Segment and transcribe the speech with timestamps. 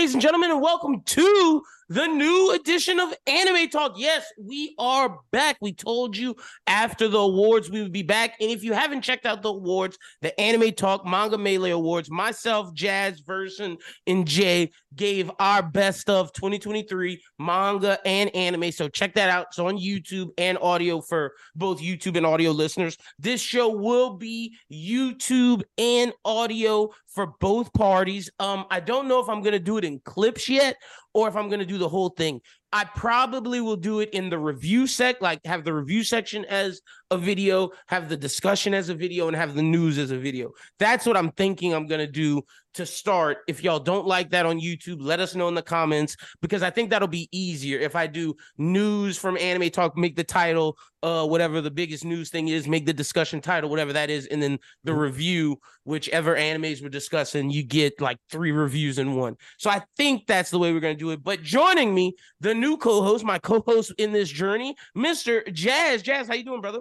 [0.00, 3.94] ladies and gentlemen, and welcome to the new edition of Anime Talk.
[3.96, 5.56] Yes, we are back.
[5.60, 6.36] We told you
[6.68, 8.36] after the awards we would be back.
[8.40, 12.72] And if you haven't checked out the awards, the Anime Talk Manga Melee Awards, myself,
[12.74, 13.76] Jazz, Version,
[14.06, 18.70] and Jay gave our best of 2023 manga and anime.
[18.70, 19.46] So check that out.
[19.48, 22.96] It's on YouTube and audio for both YouTube and audio listeners.
[23.18, 28.30] This show will be YouTube and audio for both parties.
[28.38, 30.76] Um, I don't know if I'm gonna do it in clips yet
[31.14, 32.40] or if I'm going to do the whole thing.
[32.72, 36.80] I probably will do it in the review sec, like have the review section as
[37.10, 40.52] a video, have the discussion as a video, and have the news as a video.
[40.78, 42.42] That's what I'm thinking I'm gonna do
[42.74, 43.38] to start.
[43.48, 46.70] If y'all don't like that on YouTube, let us know in the comments because I
[46.70, 51.26] think that'll be easier if I do news from Anime Talk, make the title uh
[51.26, 54.58] whatever the biggest news thing is, make the discussion title, whatever that is, and then
[54.84, 55.00] the Mm-hmm.
[55.00, 59.36] review, whichever animes we're discussing, you get like three reviews in one.
[59.58, 61.22] So I think that's the way we're gonna do it.
[61.22, 65.50] But joining me, the new co-host, my co-host in this journey, Mr.
[65.52, 66.02] Jazz.
[66.02, 66.80] Jazz, how you doing, brother?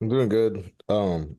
[0.00, 0.70] I'm doing good.
[0.88, 1.36] Um,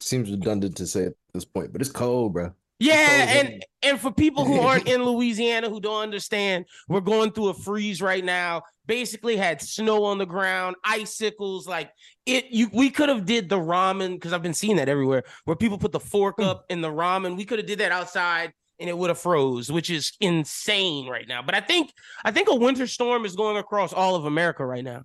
[0.00, 2.52] seems redundant to say at this point, but it's cold, bro.
[2.84, 7.48] Yeah, and and for people who aren't in Louisiana who don't understand, we're going through
[7.48, 8.62] a freeze right now.
[8.86, 11.66] Basically, had snow on the ground, icicles.
[11.66, 11.90] Like
[12.26, 15.56] it, you we could have did the ramen because I've been seeing that everywhere, where
[15.56, 17.36] people put the fork up in the ramen.
[17.36, 21.26] We could have did that outside, and it would have froze, which is insane right
[21.26, 21.40] now.
[21.40, 21.90] But I think
[22.22, 25.04] I think a winter storm is going across all of America right now.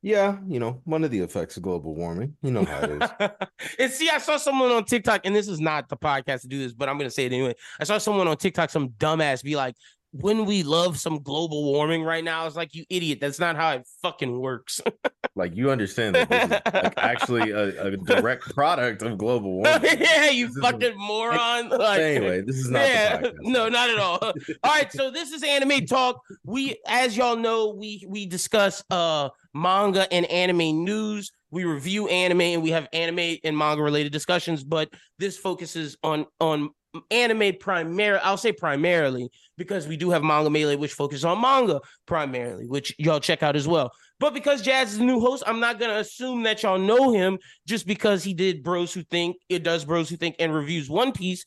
[0.00, 2.36] Yeah, you know, one of the effects of global warming.
[2.42, 3.30] You know how it is.
[3.80, 6.58] and see, I saw someone on TikTok, and this is not the podcast to do
[6.58, 7.54] this, but I'm gonna say it anyway.
[7.80, 9.74] I saw someone on TikTok, some dumbass, be like,
[10.12, 13.18] "When we love some global warming right now," it's like you idiot.
[13.20, 14.80] That's not how it fucking works.
[15.36, 19.82] like you understand that this is like actually a, a direct product of global warming.
[20.00, 21.68] yeah, you This is- fucking moron.
[21.78, 24.18] Like, anyway, this is not yeah, no, not at all.
[24.20, 24.32] all
[24.64, 26.20] right, so this is anime talk.
[26.44, 31.30] We, as y'all know, we we discuss uh manga and anime news.
[31.50, 36.26] We review anime and we have anime and manga related discussions, but this focuses on
[36.40, 36.70] on
[37.10, 38.20] anime primarily.
[38.22, 42.94] I'll say primarily because we do have manga melee, which focuses on manga primarily, which
[42.98, 43.92] y'all check out as well.
[44.18, 47.38] But because Jazz is the new host, I'm not gonna assume that y'all know him
[47.66, 49.36] just because he did Bros Who Think.
[49.50, 51.44] It does Bros Who Think and reviews One Piece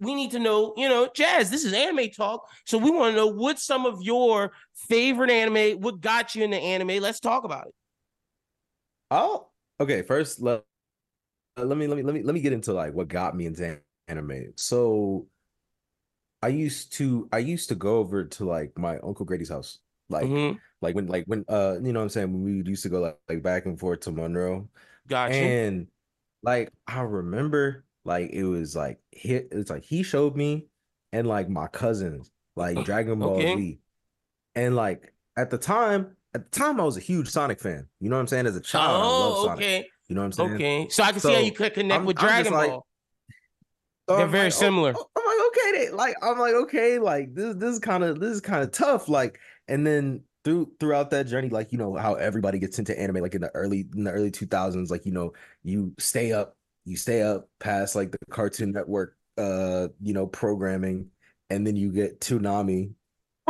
[0.00, 2.48] we need to know, you know, Jazz, this is anime talk.
[2.64, 6.56] So we want to know what some of your favorite anime, what got you into
[6.56, 7.02] anime.
[7.02, 7.74] Let's talk about it.
[9.10, 9.48] Oh,
[9.80, 10.02] okay.
[10.02, 10.62] First, let
[11.56, 13.80] let me let me let me let me get into like what got me into
[14.06, 14.52] anime.
[14.56, 15.26] So,
[16.42, 19.78] I used to I used to go over to like my uncle Grady's house,
[20.08, 20.58] like Mhm.
[20.80, 23.00] like when like when uh you know what I'm saying when we used to go
[23.00, 24.68] like, like back and forth to Monroe,
[25.08, 25.34] Gotcha.
[25.34, 25.88] and
[26.42, 30.66] like I remember like it was like hit it's like he showed me
[31.12, 33.56] and like my cousins like Dragon Ball Okay.
[33.56, 33.78] Z,
[34.54, 37.86] and like at the time at the time I was a huge Sonic fan.
[38.00, 38.46] You know what I'm saying?
[38.46, 39.58] As a child, I love oh, Sonic.
[39.64, 39.88] okay.
[40.08, 40.54] You know what I'm saying?
[40.54, 40.88] Okay.
[40.90, 42.86] So I can see how you could connect I'm- with Dragon like- Ball.
[44.08, 44.94] So They're I'm very like, oh, similar.
[44.96, 48.20] oh, I'm like, okay, they, like I'm like, okay, like this this is kind of
[48.20, 49.08] this is kind of tough.
[49.08, 49.38] Like,
[49.68, 53.34] and then through throughout that journey, like you know how everybody gets into anime, like
[53.34, 55.32] in the early in the early 2000s, like you know
[55.62, 61.08] you stay up, you stay up past like the Cartoon Network, uh, you know programming,
[61.50, 62.92] and then you get Toonami.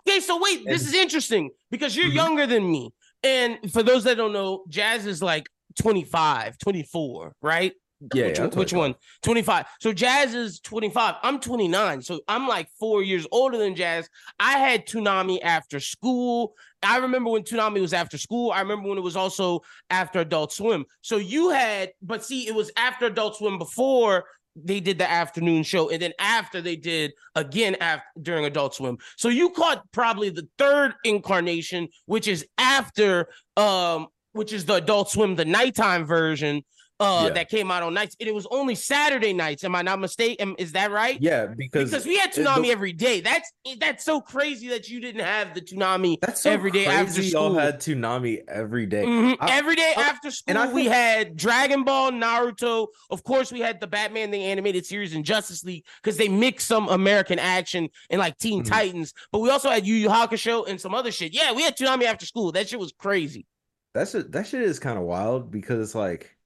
[0.08, 2.14] Okay, so wait, this is interesting because you're Mhm.
[2.14, 2.92] younger than me.
[3.22, 5.48] And for those that don't know, Jazz is like
[5.80, 7.72] 25, 24, right?
[8.14, 8.94] Yeah, which, yeah, which one?
[9.22, 9.66] 25.
[9.80, 11.16] So Jazz is 25.
[11.22, 12.02] I'm 29.
[12.02, 14.08] So I'm like four years older than Jazz.
[14.38, 16.54] I had Toonami after school.
[16.82, 18.52] I remember when Toonami was after school.
[18.52, 20.84] I remember when it was also after Adult Swim.
[21.00, 25.62] So you had, but see, it was after Adult Swim before they did the afternoon
[25.62, 28.98] show, and then after they did again after during Adult Swim.
[29.16, 35.10] So you caught probably the third incarnation, which is after um, which is the Adult
[35.10, 36.62] Swim, the nighttime version
[37.00, 37.30] uh Yeah.
[37.34, 38.16] that came out on nights.
[38.20, 39.64] And it was only Saturday nights.
[39.64, 40.54] Am I not mistaken?
[40.58, 41.18] Is that right?
[41.20, 43.20] Yeah, because Because we had it- the- every day.
[43.20, 43.50] That's
[43.80, 47.22] that's so crazy that you didn't have the Toonami that's so every day crazy after
[47.22, 49.04] Y'all had Toonami every day.
[49.04, 49.36] Mhm.
[49.40, 52.88] I- Every day I- after school, and I we had Dragon Ball, Naruto.
[53.10, 56.66] Of course, we had the Batman the animated series and Justice League because they mixed
[56.66, 58.68] some American action and like Teen Mhm.
[58.68, 59.12] Titans.
[59.32, 61.32] But we also had Yu Yu Hakusho and some other shit.
[61.34, 62.52] Yeah, we had Toonami after school.
[62.52, 63.46] That shit was crazy.
[63.94, 66.36] That's a, that shit is kind of wild because it's like,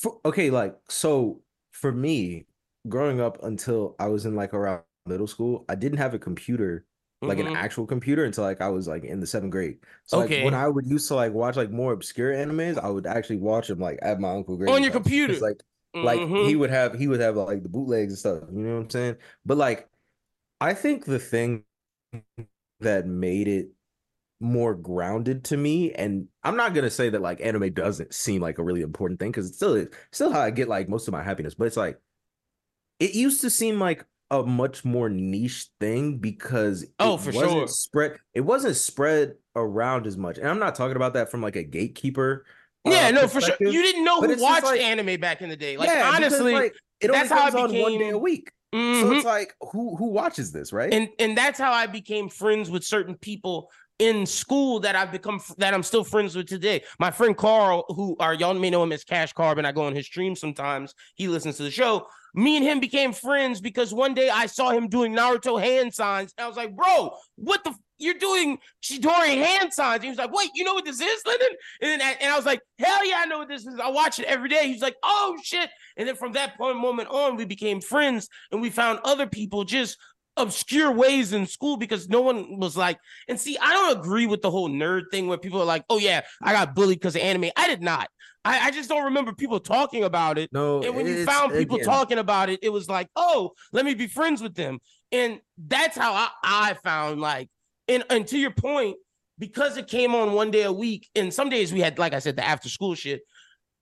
[0.00, 1.42] for, okay, like so
[1.72, 2.46] for me,
[2.88, 6.86] growing up until I was in like around middle school, I didn't have a computer,
[7.26, 7.40] like Mhm.
[7.40, 9.80] an actual computer, until like I was like in the seventh grade.
[10.06, 10.38] So like Okay.
[10.38, 13.68] when I would used to like watch like more obscure animes, I would actually watch
[13.68, 15.38] them like at my uncle On your computer.
[15.40, 15.62] Like
[16.02, 16.38] like Mhm.
[16.38, 18.44] he would have he would have like the bootlegs and stuff.
[18.52, 19.16] You know what I'm saying?
[19.44, 19.88] But like
[20.60, 21.64] I think the thing
[22.80, 23.70] that made it
[24.40, 28.58] more grounded to me, and I'm not gonna say that like anime doesn't seem like
[28.58, 31.22] a really important thing because it's still still how I get like most of my
[31.22, 31.98] happiness, but it's like
[32.98, 37.52] it used to seem like a much more niche thing because Oh, it for wasn't
[37.52, 37.68] sure.
[37.68, 40.38] spread it wasn't spread around as much.
[40.38, 42.44] And I'm not talking about that from like a gatekeeper.
[42.84, 43.56] Yeah, uh, no, for sure.
[43.60, 45.76] You didn't know who watched like- anime back in the day.
[45.76, 48.18] Like Yeah, because, honestly, like, it only that's how I comes on one day a
[48.18, 48.52] week.
[48.72, 49.16] So mhm.
[49.16, 50.92] it's like who who watches this, right?
[50.94, 53.68] and and that's how I became friends with certain people
[54.00, 56.82] in school that I've become that I'm still friends with today.
[56.98, 59.66] My friend Carl, who are y'all may know him as Cash Carbon.
[59.66, 60.94] I go on his stream sometimes.
[61.14, 62.06] He listens to the show.
[62.34, 66.32] Me and him became friends because one day I saw him doing Naruto hand signs.
[66.38, 70.02] And I was like, bro, what the f- you're doing Chidori hand signs.
[70.02, 71.48] He was like, wait, you know what this is, Lennon?
[71.82, 73.78] And then and I was like, hell yeah, I know what this is.
[73.78, 74.66] I watch it every day.
[74.68, 75.68] He's like, oh shit.
[75.98, 79.64] And then from that point moment on, we became friends and we found other people
[79.64, 79.98] just
[80.40, 82.98] obscure ways in school because no one was like,
[83.28, 85.98] and see, I don't agree with the whole nerd thing where people are like, oh
[85.98, 87.50] yeah, I got bullied because of anime.
[87.56, 88.08] I did not.
[88.44, 90.50] I, I just don't remember people talking about it.
[90.52, 93.84] no, And when you found people again, talking about it, it was like, oh, let
[93.84, 94.78] me be friends with them.
[95.12, 97.48] And that's how I, I found like,
[97.88, 98.96] and, and to your point,
[99.38, 102.18] because it came on one day a week, and some days we had, like I
[102.18, 103.22] said, the after school shit.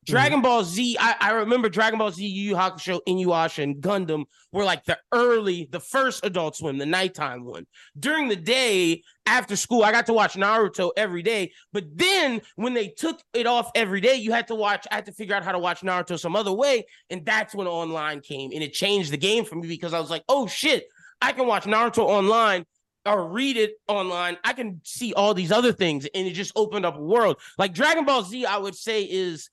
[0.08, 0.14] Mm-hmm.
[0.14, 4.24] Dragon Ball Z, I, I remember Dragon Ball Z, Yu Yu Hakusho, Inuyasha, and Gundam
[4.52, 7.66] were like the early, the first Adult Swim, the nighttime one.
[7.98, 11.52] During the day, after school, I got to watch Naruto every day.
[11.72, 15.06] But then when they took it off every day, you had to watch, I had
[15.06, 16.86] to figure out how to watch Naruto some other way.
[17.10, 18.50] And that's when online came.
[18.52, 20.86] And it changed the game for me because I was like, oh shit,
[21.20, 22.64] I can watch Naruto online
[23.04, 24.38] or read it online.
[24.44, 26.06] I can see all these other things.
[26.14, 27.38] And it just opened up a world.
[27.58, 29.50] Like Dragon Ball Z, I would say is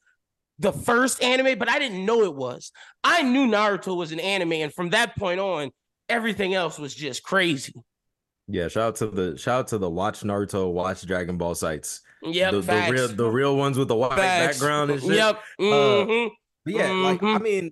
[0.60, 2.72] the first anime, but I didn't know it was.
[3.04, 5.72] I knew Naruto was an anime, and from that point on,
[6.10, 7.74] everything else was just crazy.
[8.48, 12.02] Yeah, shout out to the shout out to the watch Naruto, watch Dragon Ball sites.
[12.22, 14.60] Yeah, the, the real the real ones with the white Facts.
[14.60, 15.16] background and shit.
[15.16, 15.40] Yep.
[15.60, 16.30] Uh, mhm.
[16.64, 17.42] But yeah, like I Mhm.
[17.42, 17.72] mean,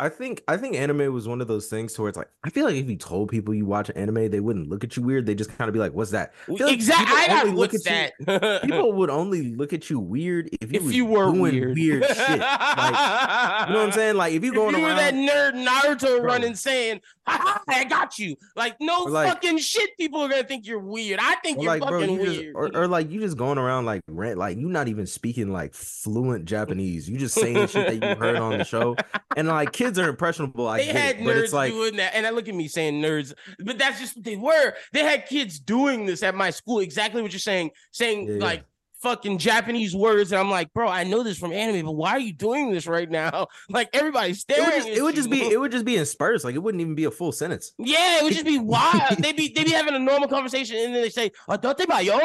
[0.00, 2.64] I think I think anime was one of those things where it's like I feel
[2.64, 5.26] like if you told people you watch anime, they wouldn't look at you weird.
[5.26, 7.16] They just kind of be like, "What's that?" Like exactly.
[7.16, 8.62] I got look at that?
[8.64, 12.16] People would only look at you weird if you if you were doing weird, shit.
[12.16, 14.16] Like, you know what I'm saying?
[14.16, 16.24] Like if you If going you were around, that nerd Naruto Bro.
[16.24, 18.36] running saying, ha, I got you.
[18.56, 19.96] Like, no like- fucking shit.
[19.98, 21.20] People are gonna think you're weird.
[21.22, 22.56] I think you're like bro, fucking you just weird.
[22.56, 25.74] or, or like you just going around like rant, like you not even speaking like
[25.74, 27.08] fluent Japanese.
[27.08, 28.96] You just saying shit that you heard on the show,
[29.36, 30.66] and like kids are impressionable.
[30.68, 32.68] I they had it, but nerds it's like doing that, and I look at me
[32.68, 34.74] saying nerds, but that's just what they were.
[34.92, 38.44] They had kids doing this at my school, exactly what you're saying, saying yeah.
[38.44, 38.64] like
[39.02, 42.18] fucking Japanese words, and I'm like, bro, I know this from anime, but why are
[42.20, 43.46] you doing this right now?
[43.68, 44.64] Like everybody's it staring.
[44.64, 46.44] would just it would just be it would just be in spurts.
[46.44, 47.72] Like it wouldn't even be a full sentence.
[47.78, 49.02] Yeah, it would just be wild.
[49.18, 52.18] they'd be they'd be having a normal conversation, and then they say, "Adate yo."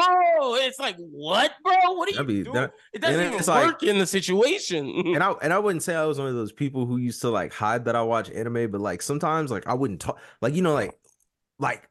[0.56, 1.74] It's like, what, bro?
[1.92, 2.54] What are you be- doing?
[2.54, 4.88] that- it doesn't even it's like- work in the situation.
[5.14, 7.30] and I and I wouldn't say I was one of those people who used to
[7.30, 10.62] like hide that I watch anime, but like sometimes like I wouldn't talk like you
[10.62, 10.98] know like
[11.58, 11.88] like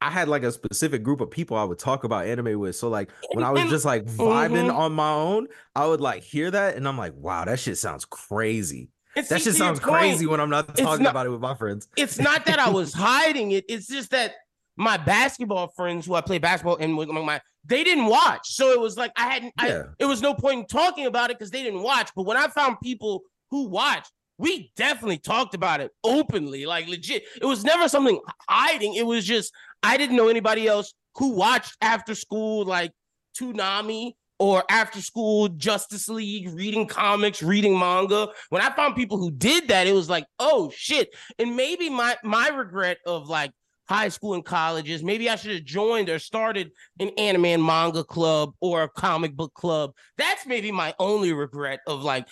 [0.00, 2.76] I had like a specific group of people I would talk about anime with.
[2.76, 4.74] So like when I was just like vibing Mhm.
[4.76, 8.04] on my own, I would like hear that and I'm like, wow, that shit sounds
[8.04, 8.90] crazy.
[9.14, 11.88] That shit sounds crazy when I'm not talking not- about it with my friends.
[11.96, 13.64] it's not that I was hiding it.
[13.68, 14.34] It's just that
[14.76, 18.50] my basketball friends who I play basketball and with my they didn't watch.
[18.50, 21.38] So it was like I hadn't I it was no point in talking about it
[21.38, 22.10] because they didn't watch.
[22.14, 27.24] But when I found people who watched, we definitely talked about it openly, like legit.
[27.40, 28.94] It was never something hiding.
[28.94, 29.52] It was just
[29.82, 32.92] I didn't know anybody else who watched after school, like
[33.38, 38.28] Toonami or after school Justice League, reading comics, reading manga.
[38.50, 41.08] When I found people who did that, it was like, oh shit.
[41.38, 43.52] And maybe my my regret of like
[43.88, 48.04] high school and colleges, maybe I should have joined or started an anime and manga
[48.04, 49.92] club or a comic book club.
[50.18, 52.26] That's maybe my only regret of like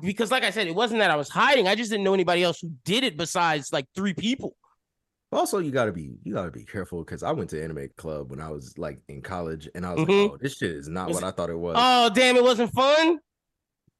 [0.00, 1.68] because like I said, it wasn't that I was hiding.
[1.68, 4.56] I just didn't know anybody else who did it besides like three people.
[5.32, 8.40] Also, you gotta be you gotta be careful because I went to anime club when
[8.40, 10.22] I was like in college and I was Mhm.
[10.24, 11.76] like, oh, this shit is not what I thought it was.
[11.78, 13.18] Oh damn, it wasn't fun.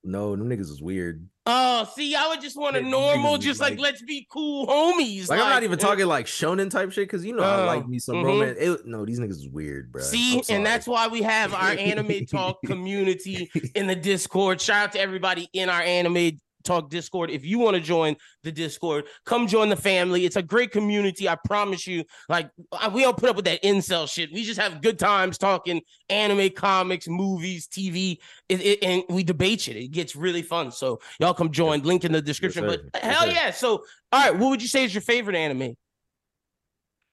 [0.04, 1.28] No, them niggas is weird.
[1.46, 4.66] Oh, see, I would just want a Yeah, normal, just like, like- let's be cool
[4.66, 5.28] homies.
[5.28, 7.66] Like, I'm not even uh, talking like shonen type shit because you know I Oh,
[7.66, 8.24] like me some mhm.
[8.24, 8.58] romance.
[8.58, 10.02] It, no, these niggas is weird, bro.
[10.02, 14.60] See, and that's why we have our anime talk community in the Discord.
[14.60, 17.30] Shout out to everybody in our anime talk Discord.
[17.30, 20.24] If you want to join the Discord, come join the family.
[20.24, 21.28] It's a great community.
[21.28, 22.04] I promise you.
[22.28, 22.50] Like
[22.92, 24.32] we don't put up with that incel shit.
[24.32, 28.18] We just have good times talking anime, comics, movies, TV,
[28.48, 29.76] it, it- and we debate shit.
[29.76, 30.70] It gets really fun.
[30.72, 31.82] So y'all come join.
[31.82, 32.68] Link in the description.
[32.68, 32.78] sir.
[32.92, 33.32] but hell sir.
[33.32, 33.50] yeah!
[33.50, 35.76] So all right, what would you say is your favorite anime?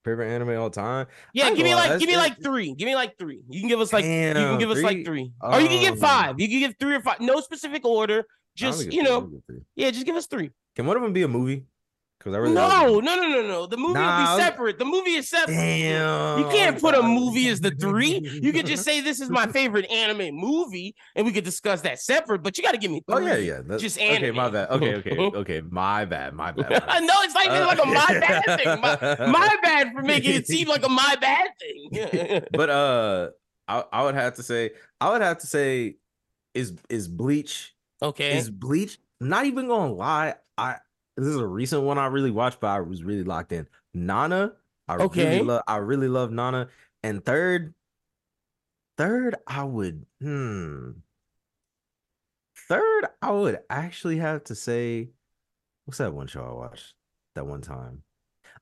[0.04, 1.06] favorite anime all time.
[1.32, 2.74] Yeah, give me like give me like three.
[2.74, 3.40] Give me like three.
[3.48, 5.04] You can give us like you can give us like three?
[5.04, 6.40] three, or you can give Um, five.
[6.40, 7.20] You can give three or five.
[7.20, 8.24] No specific order.
[8.54, 9.60] Just you know, three.
[9.76, 10.50] yeah, just give us three.
[10.76, 11.64] Can one of them be a movie?
[12.18, 13.66] Because I really No, no, no, no, no.
[13.66, 14.78] The movie Nah, will be separate.
[14.78, 15.54] The movie is separate.
[15.54, 16.38] Damn.
[16.38, 18.20] You can't put a movie as the three.
[18.40, 21.98] You could just say this is my favorite anime movie, and we could discuss that
[21.98, 22.44] separate.
[22.44, 23.02] But you got to give me.
[23.08, 23.60] Oh yeah, yeah.
[23.66, 24.16] That's, Just okay.
[24.18, 24.36] anime.
[24.36, 24.70] My bad.
[24.70, 25.60] Okay, okay, okay.
[25.62, 26.34] My bad.
[26.34, 26.70] My bad.
[27.02, 28.80] no, it's even Uh, like a my bad thing.
[28.80, 32.42] My, my bad for making it seem like a my bad thing.
[32.52, 33.30] but uh,
[33.66, 35.96] I, I would have to say, I would have to say,
[36.54, 37.71] is is Bleach
[38.02, 38.36] okay.
[38.36, 38.98] is Bleach?
[39.20, 40.76] Not even gonna lie, I
[41.16, 43.68] this is a recent one I really watched, but I was really locked in.
[43.94, 44.52] Nana,
[44.88, 45.24] I Okay.
[45.34, 46.68] really love, I really love Nana.
[47.02, 47.74] And third,
[48.96, 50.90] third, I would, hmm,
[52.68, 55.10] third, I would actually have to say,
[55.84, 56.94] what's that one show I watched
[57.34, 58.02] that one time?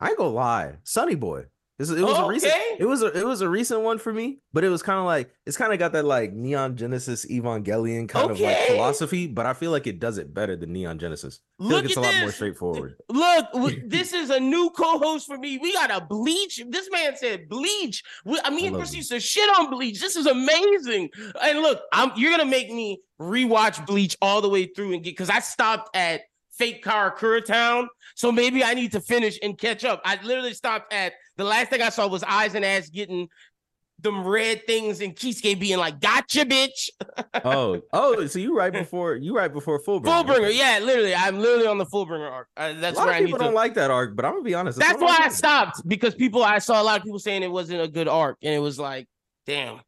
[0.00, 1.46] I ain't gonna lie, Sunny Boy.
[1.80, 2.52] This It was a oh, recent.
[2.52, 2.76] Okay.
[2.78, 5.06] It was a it was a recent one for me, but it was kind of
[5.06, 9.46] like it's kind of got that like Neon Genesis Evangelion kind of like philosophy, but
[9.46, 11.40] I feel like it does it better than Neon Genesis.
[11.58, 12.96] I feel Look like it's a lot more straightforward.
[13.08, 13.46] Look,
[13.86, 15.56] this is a new co-host for me.
[15.56, 16.62] We got a bleach.
[16.68, 18.04] This man said bleach.
[18.26, 20.02] We, I mean, Chris used to shit on bleach.
[20.02, 21.08] This is amazing.
[21.42, 25.12] And look, I'm you're gonna make me rewatch Bleach all the way through and get
[25.12, 26.22] because I stopped at
[26.60, 30.02] Fake Karakura Town, so maybe I need to finish and catch up.
[30.04, 33.28] I literally stopped at the last thing I saw was Aizen Ass getting
[34.02, 36.88] them red things and Kisuke being like, "Gotcha, bitch."
[37.44, 40.24] oh, oh, so you right before you right before Fullbringer.
[40.24, 42.48] Fullbringer, yeah, literally, I'm literally on the Fullbringer arc.
[42.56, 43.44] Uh, A that's lot where of people to.
[43.44, 44.78] don't like that arc, but I'm gonna be honest.
[44.78, 47.18] That's one of my why I stopped because people I saw a lot of people
[47.18, 49.08] saying it wasn't a good arc, and it was like,
[49.46, 49.80] damn.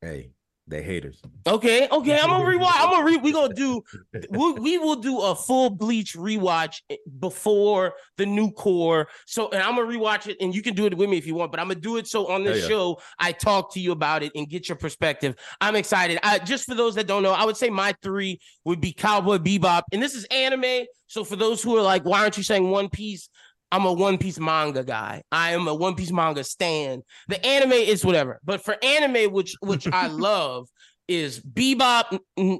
[0.00, 0.30] Hey,
[0.68, 1.20] they haters.
[1.46, 2.72] Okay, okay, I'm gonna rewatch.
[2.74, 3.16] I'm gonna re.
[3.18, 3.82] We gonna do.
[4.30, 9.08] We, we will do a full Bleach rewatch eh, before the new cour.
[9.26, 11.34] So, and I'm gonna rewatch it, and you can do it with me if you
[11.34, 11.52] want.
[11.52, 12.68] But I'm gonna do it so on this yeah.
[12.68, 15.36] show I talk to you about it and get your perspective.
[15.60, 16.18] I'm excited.
[16.22, 19.38] I, just for those that don't know, I would say my three would be Cowboy
[19.38, 20.86] Bebop, and this is anime.
[21.06, 23.28] So for those who are like, why aren't you saying One Piece?
[23.76, 25.22] I'm a One Piece manga guy.
[25.30, 27.02] I am a One Piece manga stan.
[27.28, 30.66] The anime is whatever, but for anime, which which I love,
[31.06, 32.18] is Bebop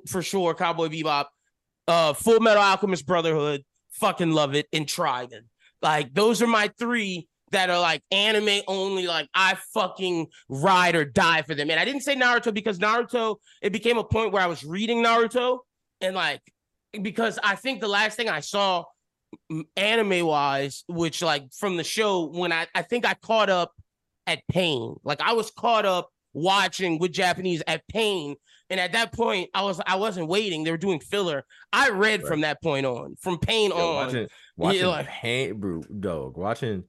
[0.08, 0.52] for sure.
[0.52, 1.24] Cowboy Bebop,
[1.88, 5.46] uh, Full Metal Alchemist Brotherhood, fucking love it, and Trigun.
[5.80, 9.06] Like those are my three that are like anime only.
[9.06, 11.70] Like I fucking ride or die for them.
[11.70, 13.36] And I didn't say Naruto because Naruto.
[13.62, 15.60] It became a point where I was reading Naruto
[16.02, 16.42] and like
[17.00, 18.84] because I think the last thing I saw
[19.76, 23.72] anime wise, which like from the show, when I I think I caught up
[24.26, 24.96] at Pain.
[25.04, 28.36] Like I was caught up watching with Japanese at Pain,
[28.70, 30.64] and at that point I was I wasn't waiting.
[30.64, 31.44] They were doing filler.
[31.72, 32.28] I read Right.
[32.28, 34.06] from that point on, from Pain Yo, on.
[34.06, 36.36] watching watching like- pain, bro, dog.
[36.36, 36.84] Watching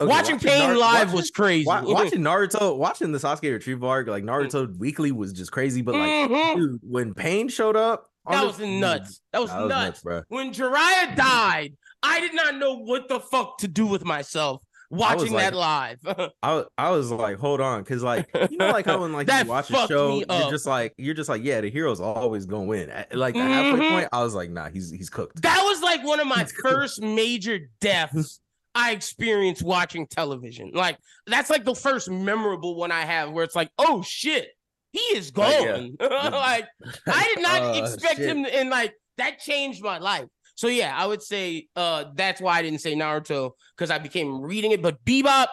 [0.00, 1.66] okay, watching Pain Nar- live watching- was crazy.
[1.66, 5.82] wa- watching Naruto, watching the Sasuke retrieval arc, like Naruto Weekly was just crazy.
[5.82, 6.56] But like, Mhm.
[6.56, 9.20] dude, when Pain showed up, that was nuts.
[9.32, 9.86] That was That was nuts.
[9.86, 10.22] nuts, bro.
[10.28, 15.32] When Jiraiya died, I did not know what the fuck to do with myself watching
[15.32, 15.98] like- that live.
[16.42, 19.28] I was, I was like, hold on, because like you know, like how when like
[19.32, 20.50] you watch a show, you're up.
[20.50, 22.90] just like you're just like, yeah, the hero's always gonna win.
[22.90, 23.94] At- Like the halfway mm-hmm.
[23.94, 25.42] point, I was like, nah, he's he's cooked.
[25.42, 28.40] That was like one of my first major deaths
[28.74, 30.70] I experienced watching television.
[30.72, 34.48] Like that's like the first memorable one I have where it's like, oh shit,
[34.92, 35.66] he is Like, yeah.
[35.76, 35.96] gone.
[36.32, 36.66] like
[37.06, 38.28] I did not Uh, expect shit.
[38.28, 40.26] him to, and like that changed my life.
[40.54, 44.40] So yeah, I would say uh that's why I didn't say Naruto because I became
[44.40, 45.48] reading it, but Bebop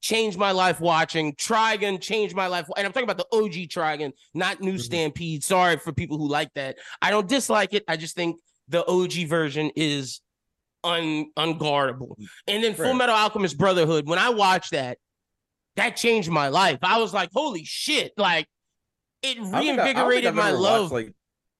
[0.00, 1.32] changed my life watching.
[1.36, 4.80] Trigun changed my life, and I'm talking about the OG Trigun, not New Mhm.
[4.80, 5.44] Stampede.
[5.44, 6.76] Sorry for people who like that.
[7.00, 7.84] I don't dislike it.
[7.86, 8.36] I just think
[8.68, 10.20] the OG version is
[10.82, 12.16] un unguardable.
[12.48, 14.98] And then Full Metal Alchemist Brotherhood, when I watched that,
[15.76, 16.80] that changed my life.
[16.82, 18.12] I was like, holy shit!
[18.16, 18.48] Like
[19.22, 20.90] it reinvigorated my love.
[20.90, 21.14] watched, like,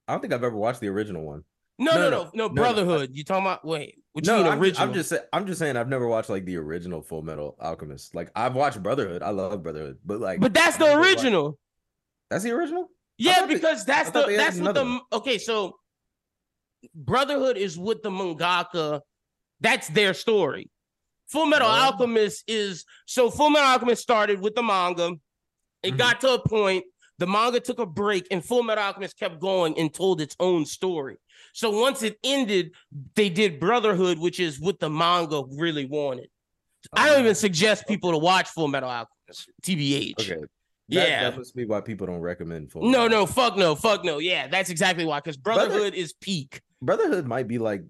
[0.08, 1.44] I don't think I've ever watched the original one.
[1.78, 2.48] no, no, no, no.
[2.48, 3.10] Brotherhood.
[3.12, 3.64] You talking about?
[3.64, 4.88] Wait, what you mean I'm, just, original?
[4.88, 8.14] I'm just I'm just saying I've never watched like the original Full Metal Alchemist.
[8.14, 9.22] Like I've watched Brotherhood.
[9.22, 11.58] I love Brotherhood, but like, but that's the original.
[12.30, 12.88] That's the original.
[13.18, 15.38] Yeah, because that's the that's what the okay.
[15.38, 15.76] So
[16.94, 19.00] Brotherhood is with the mangaka.
[19.60, 20.68] That's their story.
[21.28, 21.70] Full Metal Oh.
[21.70, 25.12] Alchemist is so Full Metal Alchemist started with the manga.
[25.82, 25.98] It Mhm.
[25.98, 26.84] got to a point.
[27.18, 30.64] The manga took a break, and Full Metal Alchemist kept going and told its own
[30.66, 31.16] story.
[31.52, 32.72] So once it ended,
[33.14, 36.28] they did Brotherhood, which is what the manga really wanted.
[36.92, 39.50] I don't even suggest people to watch Full Metal Alchemist.
[39.62, 40.14] TBH.
[40.20, 40.40] Okay.
[40.88, 41.30] That, Yeah.
[41.30, 43.08] that must be why people don't recommend Full No, Metal.
[43.20, 44.18] no, fuck no, fuck no.
[44.18, 45.18] Yeah, that's exactly why.
[45.20, 46.60] Because Brother- Brotherhood is peak.
[46.80, 47.82] Brotherhood might be like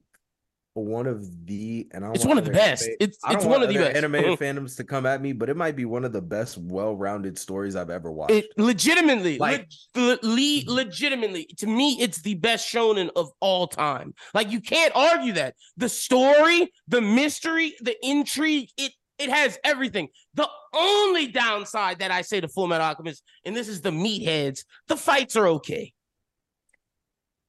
[0.74, 2.84] one of the and I don't It's one of the best.
[2.84, 3.96] anime- It's it's one of the best.
[3.96, 7.38] animated fandoms to come at me, but it might be one of the best well-rounded
[7.38, 8.32] stories I've ever watched.
[8.32, 14.14] It legitimately, Like- le- le- legitimately, to me, it's the best shonen of all time.
[14.34, 20.08] Like you can't argue that the story, the mystery, the intrigue, it it has everything.
[20.34, 24.64] The only downside that I say to Full Metal Alchemist, and this is the meatheads,
[24.88, 25.92] the fights are okay.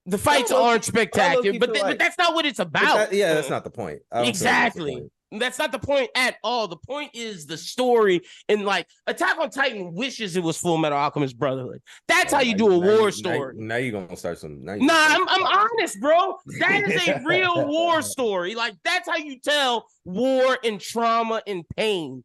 [0.06, 3.10] The fights aren't spectacular, but, th- but that's not what it's about.
[3.10, 4.00] that- yeah, that's not the point.
[4.12, 4.92] I don't feel like that's the Exactly.
[4.96, 5.12] point.
[5.36, 6.68] That's not the point at all.
[6.68, 10.96] The point is the story, and like Attack on Titan wishes it was Full Metal
[10.96, 11.82] Alchemist Brotherhood.
[12.08, 13.54] That's Oh, how you do a now war now story.
[13.58, 14.64] Now, you're gonna start some.
[14.64, 16.36] Now Nah, I'm, I'm honest, bro.
[16.60, 18.54] That is a real war story.
[18.54, 22.24] Like that's how you tell war and trauma and pain.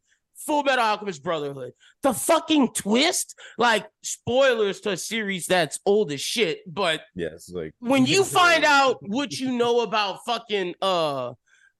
[0.49, 1.73] Full Metal Alchemist Brotherhood.
[2.01, 7.49] The fucking twist, like spoilers to a series that's old as shit, but Yeah, it's
[7.49, 11.33] like when you find out what you know about fucking uh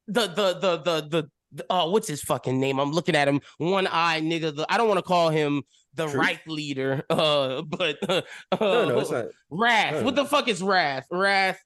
[0.07, 2.79] the the the the the, the uh what's his fucking name?
[2.79, 4.55] I'm looking at him, one eye nigga.
[4.55, 5.63] The, I don't want to call him
[5.95, 6.15] the Truth?
[6.15, 8.21] right leader, uh, but uh,
[8.61, 9.25] No, no, it's not.
[9.49, 9.93] Wrath.
[9.95, 11.07] no, What the fuck is Wrath?
[11.09, 11.59] Wrath.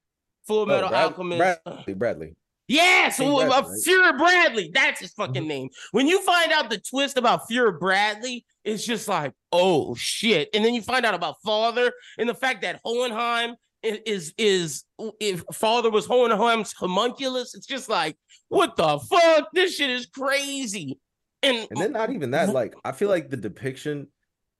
[0.48, 1.38] Full Metal Oh, Brad- Alchemist.
[1.66, 2.36] Bradley, Bradley.
[2.74, 3.66] Yes, Bradley, uh, right?
[3.88, 4.72] Führer Bradley.
[4.74, 5.70] That's his fucking name.
[5.92, 10.50] When you find out the twist about Führer Bradley, it's just like, oh shit.
[10.54, 14.84] And then you find out about Father and the fact that Hohenheim is is
[15.20, 17.54] if Father was Hohenheim's homunculus.
[17.56, 19.50] It's just like, what the fuck?
[19.54, 21.00] This shit is crazy.
[21.42, 22.50] And, And then not even that.
[22.54, 24.08] Like I feel like the depiction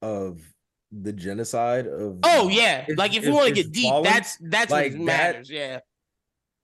[0.02, 0.42] of
[0.92, 4.04] the genocide of oh yeah, like if you want to get deep, fallen.
[4.04, 5.50] that's that's Like, what that- matters.
[5.50, 5.80] Yeah.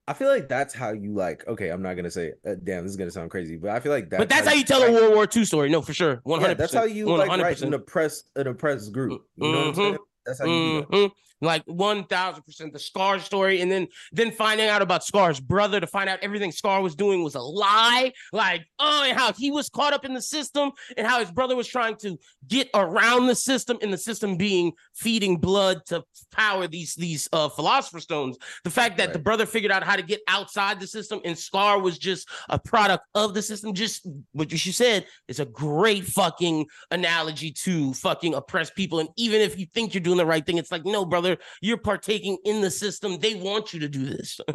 [0.10, 1.48] I feel like that's how you like.
[1.48, 2.34] Okay, I'm not gonna say.
[2.44, 4.18] Uh, damn, this is gonna sound crazy, but I feel like that.
[4.18, 5.70] but that's how you tell a World War II story.
[5.70, 6.20] No, for sure.
[6.24, 6.58] One Yeah, hundred.
[6.58, 7.62] that's how you like write 100%.
[7.62, 9.22] an oppressed an oppressed group.
[9.36, 9.76] You know what I'm Mhm.
[9.76, 9.98] saying?
[10.26, 11.12] That's how you do that.
[11.42, 15.80] Like one thousand percent the Scar story, and then then finding out about Scar's brother
[15.80, 18.12] to find out everything Scar was doing was a lie.
[18.34, 21.56] Like oh, and how he was caught up in the system, and how his brother
[21.56, 22.18] was trying to
[22.48, 27.50] get around the system, and the system being feeding blood to power these these uh
[27.50, 28.38] philosopher stones.
[28.64, 31.80] The fact that the brother figured out how to get outside the system, and Scar
[31.80, 33.74] was just a product of the system.
[33.74, 39.00] Just what you said is a great fucking analogy to fucking oppressed people.
[39.00, 41.29] And even if you think you're doing the right thing, it's like, no, brother,
[41.62, 43.18] you're partaking in the system.
[43.20, 44.40] They want you to do this.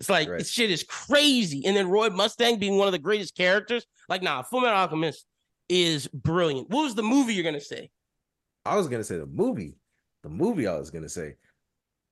[0.00, 0.38] it's like Right.
[0.38, 1.64] this shit is crazy.
[1.66, 5.26] And then Roy Mustang being one of the greatest characters, like, nah, Full Metal Alchemist
[5.68, 6.70] is brilliant.
[6.70, 7.90] What was the movie you're gonna say?
[8.64, 9.76] I was gonna say the movie.
[10.22, 11.36] The movie I was gonna say,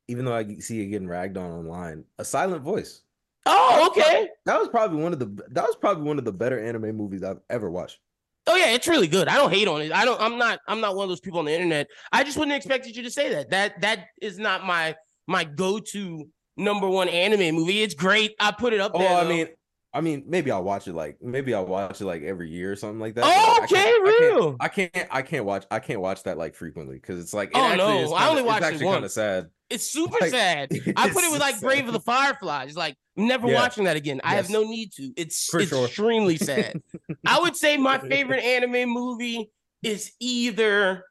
[0.08, 3.02] even though I see it getting ragged on online, a silent voice.
[3.46, 4.28] Oh, okay.
[4.44, 7.22] That was probably one of the that was probably one of the better anime movies
[7.22, 7.98] I've ever watched.
[8.46, 9.28] Oh yeah, it's really good.
[9.28, 9.92] I don't hate on it.
[9.92, 10.20] I don't.
[10.20, 10.60] I'm not.
[10.68, 11.88] I'm not one of those people on the internet.
[12.12, 13.50] I just wouldn't expected you to say that.
[13.50, 14.94] That that is not my
[15.26, 17.82] my go to number one anime movie.
[17.82, 18.34] It's great.
[18.38, 19.16] I put it up Oh, there.
[19.18, 19.28] I though.
[19.30, 19.48] mean,
[19.96, 22.76] I mean, maybe I'll watch it like maybe I'll watch it like every year or
[22.76, 23.24] something like that.
[23.26, 24.56] Oh, but, I can't- okay, I can't- real.
[24.60, 27.56] I can't, I can't watch, I can't watch that like frequently because it's like, it
[27.56, 29.46] Oh, no, is I kinda- only it's watched it actually kind of sad.
[29.70, 30.70] It's super Like, sad.
[30.96, 31.64] I put it with like sad.
[31.64, 32.76] Grave of the Fireflies.
[32.76, 33.54] Like never Yeah.
[33.54, 34.20] watching that again.
[34.22, 35.12] I have no need to.
[35.16, 35.86] It's For sure.
[35.86, 36.80] extremely sad.
[37.26, 39.50] I would say my favorite anime movie
[39.82, 41.04] is either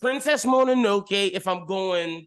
[0.00, 2.26] Princess Mononoke if I'm going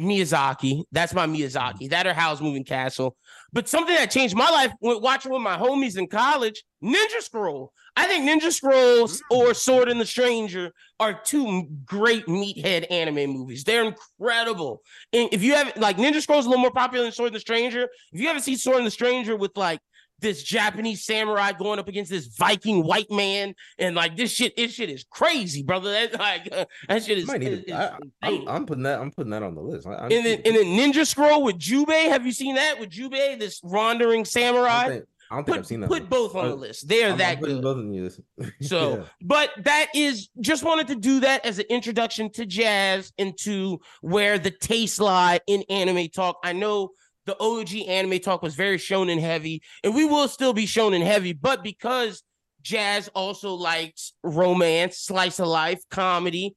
[0.00, 0.84] Miyazaki.
[0.92, 1.74] That's my Miyazaki.
[1.74, 1.88] Mm-hmm.
[1.88, 3.16] That or Howl's Moving Castle.
[3.52, 7.72] But something that changed my life when watching with my homies in college, Ninja Scroll.
[7.96, 9.36] I think Ninja Scrolls mm.
[9.36, 13.64] or Sword in the Stranger are two great meathead anime movies.
[13.64, 14.82] They're incredible.
[15.12, 17.40] And if you haven't like Ninja Scrolls a little more popular than Sword in the
[17.40, 17.88] Stranger.
[18.12, 19.80] If you haven't seen Sword in the Stranger with like
[20.20, 24.72] this Japanese samurai going up against this Viking white man, and like this shit, this
[24.72, 25.90] shit is crazy, brother.
[25.92, 28.48] That like uh, that shit is, Might is- is I, I'm.
[28.48, 29.86] I'm putting that, I'm putting that on the list.
[29.86, 32.08] I, I, and then and then Ninja Scroll with Jubei.
[32.08, 34.82] Have you seen that with Jubei, this wandering I samurai?
[34.84, 35.88] don't think, I don't think Put, I've seen that.
[35.88, 36.08] put one.
[36.08, 36.88] both on the list.
[36.88, 37.62] They're I'm- I'm that good.
[37.62, 38.10] both of you.
[38.62, 39.02] So, Yeah.
[39.22, 44.38] but that is just wanted to do that as an introduction to jazz into where
[44.40, 46.38] the tastes lie in anime talk.
[46.42, 46.90] I know
[47.30, 50.92] the OG anime talk was very shown shonen heavy, and we will still be shown
[50.92, 52.22] shonen heavy, but because
[52.62, 56.56] jazz also likes romance, slice of life, comedy.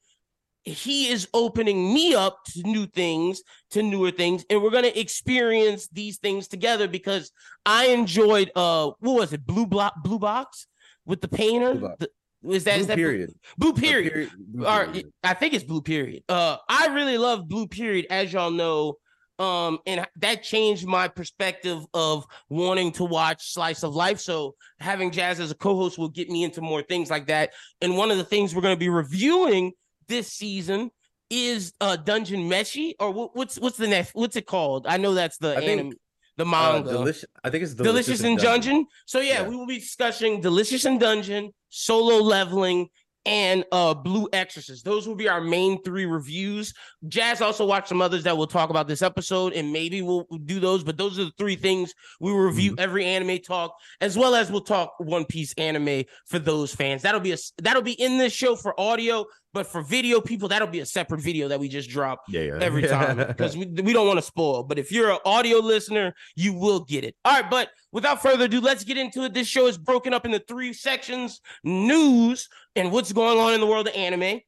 [0.64, 5.90] He is opening me up to new things, to newer things, and we're gonna experience
[5.90, 7.32] these things together because
[7.66, 10.68] I enjoyed uh what was it, Blue Block Blue Box
[11.06, 11.76] with the painter?
[11.76, 12.10] Blue The-
[12.50, 13.30] is that, Blue is that period.
[13.58, 14.32] Blue A period.
[14.38, 15.14] Blue Or period.
[15.24, 16.24] I think it's Blue Period.
[16.28, 18.96] Uh, I really love Blue Period, as y'all know.
[19.44, 24.20] Um, and that changed my perspective of wanting to watch Slice of Life.
[24.20, 27.52] So having Jazz as a co-host will get me into more things like that.
[27.82, 29.74] And one of the things we're going to be reviewing
[30.08, 30.92] this season
[31.30, 34.12] is uh Dungeon Meshi, or what, what's what's the next?
[34.14, 34.86] What's it called?
[34.88, 35.94] I know that's the I think- anime.
[36.38, 36.90] the Uh, manga.
[36.92, 37.26] delicious.
[37.44, 38.86] I think it's Delicious, in Dungeon.
[39.06, 39.48] So yeah, Yeah.
[39.50, 42.90] we will be discussing Delicious in Dungeon, Solo Leveling,
[43.26, 44.84] and uh Blue Exorcist.
[44.84, 46.74] Those will be our main three reviews.
[47.08, 50.60] Jazz also watched some others that we'll talk about this episode, and maybe we'll do
[50.60, 50.84] those.
[50.84, 54.52] But those are the three things we will review every anime talk, as well as
[54.52, 57.02] we'll talk One Piece anime for those fans.
[57.02, 60.68] That'll be a that'll be in this show for audio, but for video people, that'll
[60.68, 62.58] be a separate video that we just drop Yeah, yeah.
[62.60, 64.64] every time because we, we don't want to spoil.
[64.64, 67.16] But if you're an audio listener, you will get it.
[67.24, 69.34] All right, but without further ado, let's get into it.
[69.34, 73.68] This show is broken up into three sections news and what's going on in the
[73.68, 74.40] world of anime,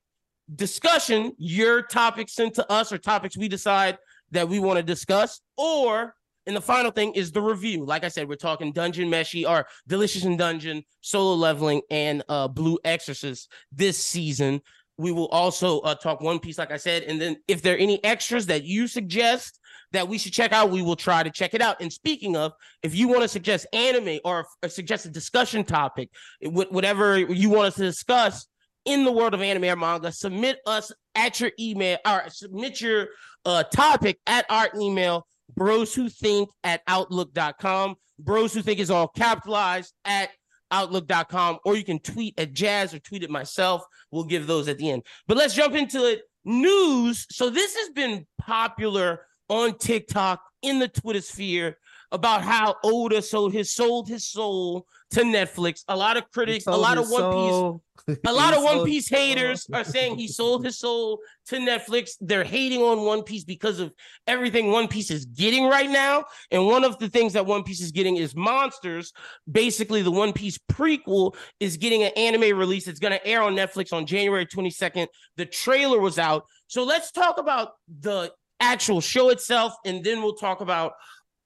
[0.54, 3.98] discussion, your topics sent to us or topics we decide
[4.32, 6.16] that we want to discuss, or
[6.48, 7.86] and the final thing is the review.
[7.86, 12.48] Like I said, we're talking Dungeon Meshi or Delicious in Dungeon, Solo Leveling, and uh,
[12.48, 14.62] Blue Exorcist this season.
[14.98, 17.78] We will also uh, talk One Piece, like I said, and then if there are
[17.78, 19.60] any extras that you suggest
[19.92, 21.82] that we should check out, we will try to check it out.
[21.82, 22.54] And speaking of,
[22.84, 26.10] if you want to suggest anime or, or suggest a discussion topic,
[26.44, 28.48] wh- whatever you want us to discuss
[28.86, 33.08] in the world of anime or manga, submit us at your email or submit your
[33.46, 37.96] uh, topic at our email, bros who think at outlook.com.
[38.18, 40.30] Bros who think is all capitalized at
[40.72, 43.84] outlook.com, or you can tweet at Jazz or tweet at myself.
[44.16, 45.04] We'll give those at the end.
[45.28, 46.22] But let's jump into it.
[46.46, 47.28] News.
[47.30, 51.78] So this has been popular on TikTok in the Twitter sphere
[52.16, 55.84] about how Oda sold his sold his soul to Netflix.
[55.90, 59.68] A lot of critics, a lot of One Piece, a lot of One Piece haters
[59.74, 62.12] are saying he sold his soul to Netflix.
[62.22, 63.94] They're hating on One Piece because of
[64.28, 66.24] everything One Piece is getting right now.
[66.52, 69.12] And one of the things that One Piece is getting is Monsters.
[69.52, 72.88] Basically, the One Piece prequel is getting an anime release.
[72.88, 75.08] It's going to air on Netflix on January 22nd.
[75.36, 76.46] The trailer was out.
[76.68, 80.94] So let's talk about the actual show itself, and then we'll talk about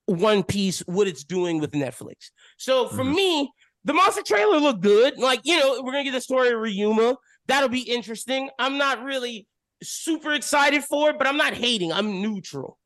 [0.10, 2.32] One Piece, what it's doing with Netflix.
[2.58, 3.16] So for Mhm.
[3.16, 3.52] me,
[3.86, 5.18] the monster trailer looked good.
[5.18, 7.16] Like, you know, we're gonna get the story of Ryuma.
[7.48, 8.50] That'll be interesting.
[8.60, 9.48] I'm not really
[9.82, 11.94] super excited for it, but I'm not hating.
[11.94, 12.78] I'm neutral.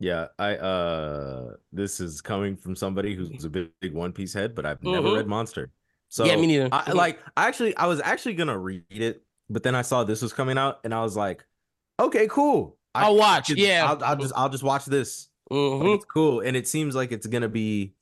[0.00, 4.54] Yeah, I uh this is coming from somebody who's a big, big One Piece head,
[4.54, 5.16] but I've never Mhm.
[5.16, 5.70] read Monster.
[6.08, 6.68] So yeah, me neither.
[6.72, 10.22] I like I actually I was actually gonna read it, but then I saw this
[10.22, 11.44] was coming out and I was like,
[12.00, 12.78] okay, cool.
[12.94, 13.48] I, I'll watch.
[13.48, 13.84] could- yeah.
[13.88, 15.28] I'll, I'll just I'll just watch this.
[15.50, 15.94] Mhm.
[15.94, 16.40] It's cool.
[16.40, 17.94] And it seems like it's gonna be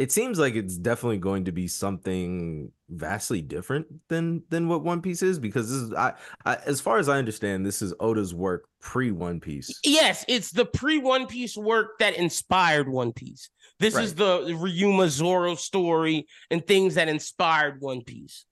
[0.00, 5.02] it seems like it's definitely going to be something vastly different than than what One
[5.02, 6.14] Piece is because this is I,
[6.46, 9.78] I as far as I understand, this is Oda's work pre One Piece.
[9.84, 13.50] Yes, it's the pre One Piece work that inspired One Piece.
[13.78, 18.46] This is the Ryuma Zoro story and things that inspired One Piece.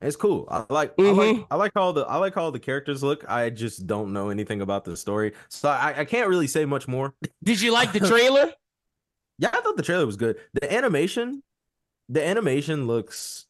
[0.00, 0.46] It's cool.
[0.50, 1.16] I like I Mhm.
[1.38, 3.28] like I like how the I like how the characters look.
[3.28, 5.32] I just don't know anything about the story.
[5.48, 7.14] So I, I can't really say much more.
[7.44, 8.52] Did you like the trailer?
[9.38, 10.36] Yeah, I thought the trailer was good.
[10.54, 11.42] The animation,
[12.08, 13.46] the animation looks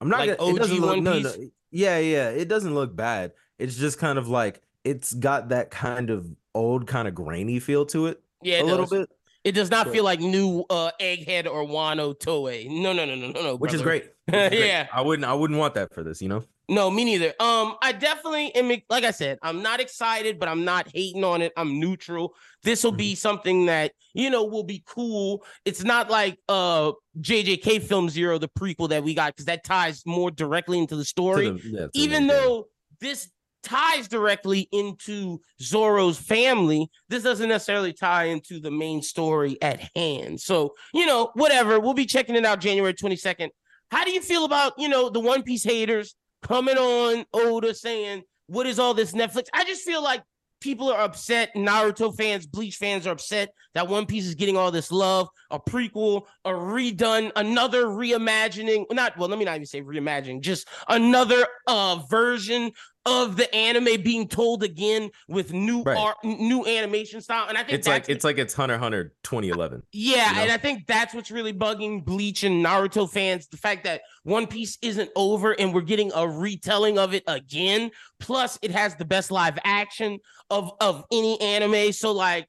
[0.00, 1.34] I'm not Like gonna it doesn't look no, no
[1.70, 2.30] yeah, yeah.
[2.30, 3.32] It doesn't look bad.
[3.58, 7.84] It's just kind of like it's got that kind of old, kind of grainy feel
[7.86, 9.10] to it Yeah, a it little bit,
[9.44, 12.68] It does not feel like new uh, Egghead or Wano Toei.
[12.70, 13.56] No, no, no, no, no, no.
[13.56, 13.58] which brother.
[13.58, 14.10] which is great.
[14.52, 14.86] Yeah.
[14.92, 16.44] I wouldn't I wouldn't want that for this, you know?
[16.70, 17.28] No, me neither.
[17.40, 18.68] Um, I definitely am.
[18.90, 21.50] Like I said, I'm not excited, but I'm not hating on it.
[21.56, 22.34] I'm neutral.
[22.62, 22.98] This will Mm-hmm.
[22.98, 25.44] be something that you know will be cool.
[25.64, 30.02] It's not like uh JJK Film Zero, the prequel that we got, because that ties
[30.04, 31.48] more directly into the To story.
[31.50, 32.46] the- yeah, the Even character.
[32.48, 32.64] though
[33.00, 33.30] this
[33.62, 40.40] ties directly into Zoro's family, this doesn't necessarily tie into the main story at hand.
[40.40, 41.80] So, you know, whatever.
[41.80, 43.48] We'll be checking it out January 22nd.
[43.90, 48.22] How do you feel about, you know, the One Piece haters coming on Oda saying,
[48.46, 49.46] what is all this Netflix?
[49.52, 50.22] I just feel like
[50.60, 51.54] people are upset.
[51.54, 55.58] Naruto fans, Bleach fans are upset that One Piece is getting all this love, a
[55.58, 58.84] prequel, a redone, another reimagining.
[58.90, 62.72] Not well, let me not even say reimagining, just another uh version
[63.08, 65.96] of the anime being told again with new Right.
[65.96, 67.46] art, new animation style.
[67.48, 69.78] And I think it's like it's like it's Hunter Hunter 2011.
[69.78, 70.42] Uh, yeah, you know?
[70.42, 73.48] and I think that's what's really bugging Bleach and Naruto fans.
[73.48, 77.90] The fact that One Piece isn't over and we're getting a retelling of it again.
[78.20, 80.18] Plus, it has the best live action
[80.50, 81.92] of of any anime.
[81.92, 82.46] So, like,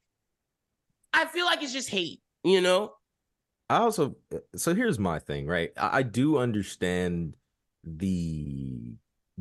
[1.13, 2.93] I feel like it's just hate, you know?
[3.69, 5.71] I also uh, so here's my thing, right?
[5.77, 7.35] I, I do understand
[7.83, 8.78] the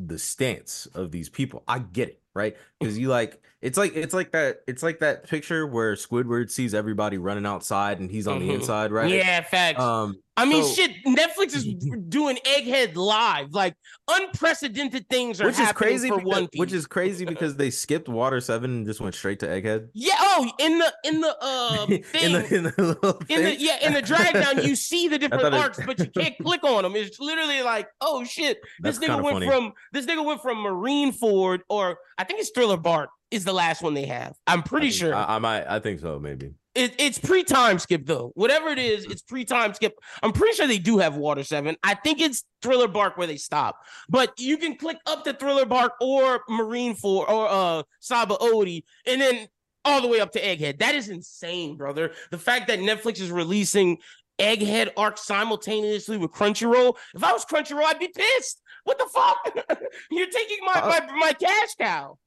[0.07, 1.63] the stance of these people.
[1.67, 2.55] I get it, right?
[2.79, 6.73] Because you like it's like it's like that it's like that picture where Squidward sees
[6.73, 8.55] everybody running outside and he's on the Mhm.
[8.55, 9.11] inside, right?
[9.11, 9.81] Yeah, facts.
[9.81, 10.91] Um I mean, So- shit.
[11.05, 11.65] Netflix is
[12.09, 13.75] doing Egghead live, like
[14.09, 16.59] unprecedented things are which is crazy for because, One Piece.
[16.59, 19.89] which is crazy because they skipped Water Seven and just went straight to Egghead.
[19.93, 20.13] yeah.
[20.19, 22.03] Oh, in the in the uh thing.
[22.23, 25.41] in the in the in the yeah in the drag down you see the different
[25.43, 28.99] thought it- arcs but you can't click on them it's literally like oh shit this
[28.99, 29.47] nigga went funny.
[29.47, 33.81] from this nigga went from Marineford or i think it's thriller bark is the last
[33.81, 35.65] one they have i'm I pretty think- sure I, I might.
[35.67, 36.19] I think so.
[36.19, 36.51] Maybe.
[36.79, 38.31] It, it's pre-time skip though.
[38.35, 39.95] Whatever it is it's pre-time skip.
[40.23, 43.35] I'm pretty sure they do have water 7 i think it's thriller bark where they
[43.35, 43.75] stop.
[44.07, 49.47] But you can click up to thriller bark or Marineford or uh Sabaody and then
[49.83, 50.79] all the way up to egghead.
[50.79, 52.13] That is insane brother.
[52.31, 53.97] The fact that netflix is releasing
[54.39, 58.61] egghead arc simultaneously with crunchyroll if i was crunchyroll i'd be pissed.
[58.85, 59.81] What the fuck?
[60.11, 62.17] You're taking my, Uh, my my cash cow.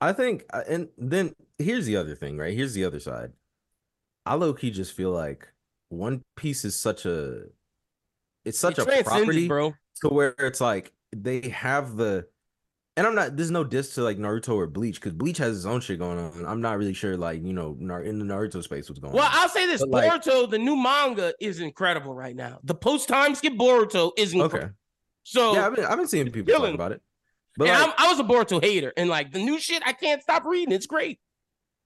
[0.00, 2.54] I think, uh, and then here's the other thing, right?
[2.54, 3.32] Here's the other side.
[4.26, 5.48] I low key just feel like
[5.88, 7.42] One Piece is such a,
[8.44, 12.26] it's such It a property bro to where it's like they have the,
[12.96, 13.36] and I'm not.
[13.36, 16.18] There's no diss to like Naruto or Bleach because Bleach has its own shit going
[16.18, 16.44] on.
[16.44, 19.30] I'm not really sure, like you know, in the Naruto space, what's going Well, on.
[19.32, 22.58] I'll say this: But, like- Boruto, the new manga, is incredible right now.
[22.64, 24.58] The post time skip Boruto is incredible.
[24.58, 24.68] Okay,
[25.22, 27.00] So, yeah, I've been, I've been seeing people talk about it,
[27.56, 30.22] but like, I'm, I was a Boruto hater, and like the new shit, I can't
[30.22, 30.72] stop reading.
[30.74, 31.20] It's great.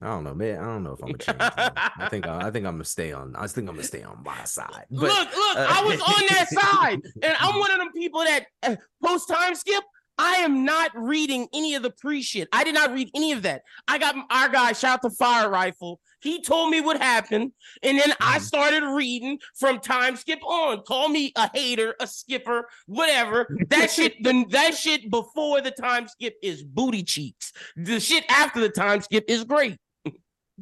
[0.01, 0.59] I don't know, man.
[0.59, 1.37] I don't know if I'm gonna change.
[1.39, 3.35] I think I, I think I'm gonna stay on.
[3.35, 4.85] I think I'm gonna stay on my side.
[4.91, 8.19] But look, look, uh, I was on that side, and I'm one of them people
[8.21, 9.83] that uh, post time skip.
[10.17, 12.47] I am not reading any of the pre shit.
[12.53, 13.63] I did not read any of that.
[13.87, 15.99] I got our guy, shout out to Fire Rifle.
[16.21, 17.51] He told me what happened,
[17.83, 18.41] and then I Mhm.
[18.41, 20.83] started reading from time skip on.
[20.83, 23.47] Call me a hater, a skipper, whatever.
[23.69, 27.51] That shit, the, that shit before the time skip is booty cheeks.
[27.75, 29.77] The shit after the time skip is great.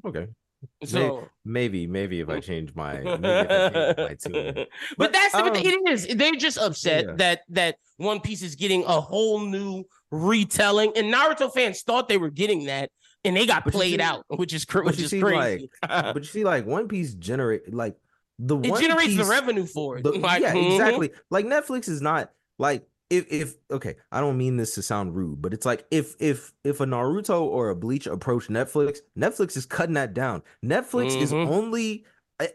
[0.05, 0.27] Okay.
[0.85, 5.89] So, Maybe, maybe if I change my, I change my but, But, that's um, it
[5.89, 6.07] is.
[6.07, 7.13] They're just upset Yeah.
[7.17, 12.17] that that One Piece is getting a whole new retelling, and Naruto fans thought they
[12.17, 12.89] were getting that,
[13.25, 15.69] and they got played see- out, which is which you is see, crazy.
[15.81, 17.95] But you see, like One Piece generate like
[18.39, 20.03] the it One generates the revenue for it.
[20.03, 20.71] the- Like, yeah, mhm.
[20.75, 21.11] exactly.
[21.29, 25.41] Like Netflix is not like if if okay, I don't mean this to sound rude,
[25.41, 29.65] but it's like if if if a Naruto or a Bleach approach Netflix, Netflix is
[29.65, 30.41] cutting that down.
[30.65, 31.47] Netflix is Mhm.
[31.47, 32.05] only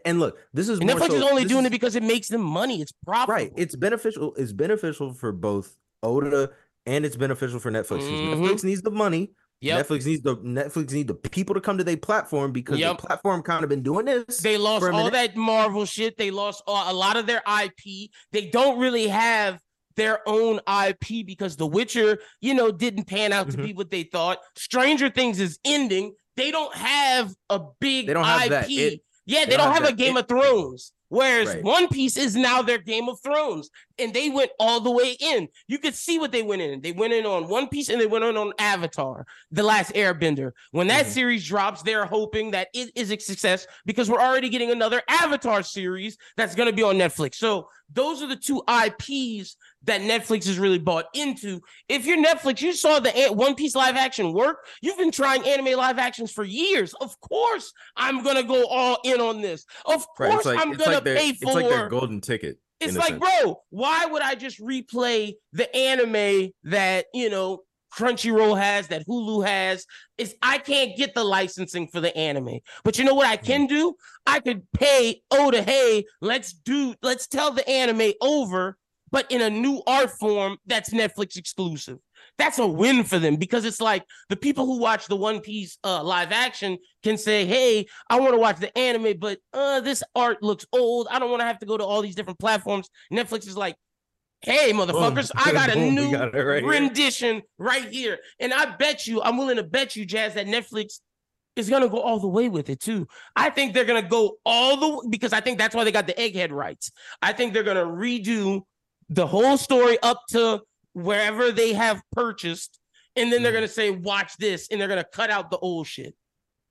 [0.05, 2.27] and look, this is more Netflix so- is only doing is- it because it makes
[2.27, 2.81] them money.
[2.81, 3.33] It's profitable.
[3.33, 3.53] right.
[3.55, 4.33] It's beneficial.
[4.35, 6.51] It's beneficial for both Oda
[6.85, 8.01] and it's beneficial for Netflix.
[8.01, 8.35] Mhm.
[8.35, 9.31] Netflix needs the money.
[9.61, 9.87] Yep.
[9.87, 12.97] Netflix needs the Netflix need the people to come to their platform because Yep.
[13.01, 14.37] the platform kind of been doing this.
[14.39, 15.13] They lost all minute.
[15.13, 16.17] that Marvel shit.
[16.17, 18.09] They lost all, a lot of their IP.
[18.31, 19.59] They don't really have
[19.99, 23.63] their own IP because The Witcher, you know, didn't pan out to Mhm.
[23.65, 24.39] be what they thought.
[24.57, 26.13] Stranger Things is ending.
[26.37, 28.49] They don't have a big They don't have IP.
[28.49, 30.93] that it- yeah, they, they don't, don't have, have a Game it of Thrones.
[31.11, 31.63] Whereas Right.
[31.63, 35.47] One Piece is now their Game of Thrones, and they went all the way in.
[35.67, 36.81] You could see what they went in.
[36.81, 40.51] They went in on One Piece and they went in on Avatar, The Last Airbender.
[40.69, 41.09] When that Mhm.
[41.09, 45.63] series drops, they're hoping that it is a success because we're already getting another Avatar
[45.63, 47.35] series that's going to be on Netflix.
[47.35, 51.61] So those are the two IPs that Netflix is really bought into.
[51.87, 54.65] If you're Netflix, you saw the One Piece live action work.
[54.81, 56.93] You've been trying anime live actions for years.
[56.95, 59.65] Of course, I'm gonna go all in on this.
[59.85, 61.53] Of course, It's like I'm gonna like pay it's for.
[61.53, 62.59] like their golden ticket.
[62.81, 67.63] It's like, bro, why would I just replay the anime that you know
[67.93, 69.85] Crunchyroll has, that Hulu has?
[70.17, 72.59] Is I can't get the licensing for the anime.
[72.83, 73.45] But you know what I Hmm.
[73.45, 73.95] can do?
[74.25, 78.77] I could pay Oda, hey, let's do, let's tell the anime over,
[79.11, 81.97] but in a new art form that's Netflix exclusive.
[82.37, 85.77] That's a win for them because it's like the people who watch the One Piece
[85.83, 90.03] uh, live action can say, "Hey, I want to watch the anime, but uh, this
[90.15, 91.07] art looks old.
[91.11, 93.75] I don't want to have to go to all these different platforms." Netflix is like,
[94.41, 96.69] "Hey, motherfuckers, I got a Boom, new got right here.
[96.69, 100.99] rendition right here," and I bet you, I'm willing to bet you, Jazz, that Netflix
[101.55, 103.07] is gonna go all the way with it too.
[103.35, 106.07] I think they're gonna go all the w- because I think that's why they got
[106.07, 106.91] the egghead rights.
[107.21, 108.61] I think they're gonna redo
[109.09, 110.61] the whole story up to
[110.93, 112.79] wherever they have purchased,
[113.15, 113.55] and then they're Mhm.
[113.55, 116.15] gonna say, "Watch this," and they're gonna cut out the old shit.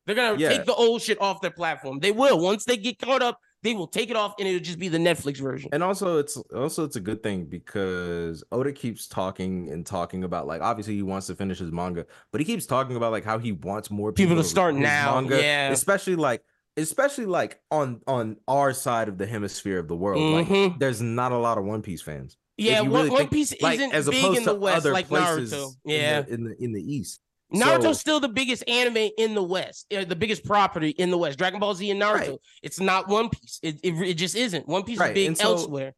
[0.06, 0.48] They're gonna Yeah.
[0.48, 1.98] take the old shit off their platform.
[2.00, 3.38] They will once they get caught up.
[3.64, 5.68] They will take it off, and it'll just be the Netflix version.
[5.72, 10.46] And also it's also it's a good thing because Oda keeps talking and talking about
[10.46, 13.38] like obviously he wants to finish his manga, but he keeps talking about like how
[13.38, 15.70] he wants more People to read start now, yeah.
[15.70, 16.42] especially like
[16.78, 20.20] especially like on on our side of the hemisphere of the world.
[20.20, 20.70] Mhm.
[20.70, 22.36] Like there's not a lot of One Piece fans.
[22.56, 25.72] Yeah, One, really One Piece Like isn't as big in the West other like Naruto.
[25.84, 27.20] in Yeah, the, in the in the East.
[27.54, 31.38] Naruto's So- still the biggest anime in the West, the biggest property in the West.
[31.38, 32.28] Dragon Ball Z and Naruto.
[32.30, 32.38] Right.
[32.62, 33.58] It's not One Piece.
[33.62, 34.66] It, it it just isn't.
[34.68, 35.94] One Piece Right, is big so- elsewhere.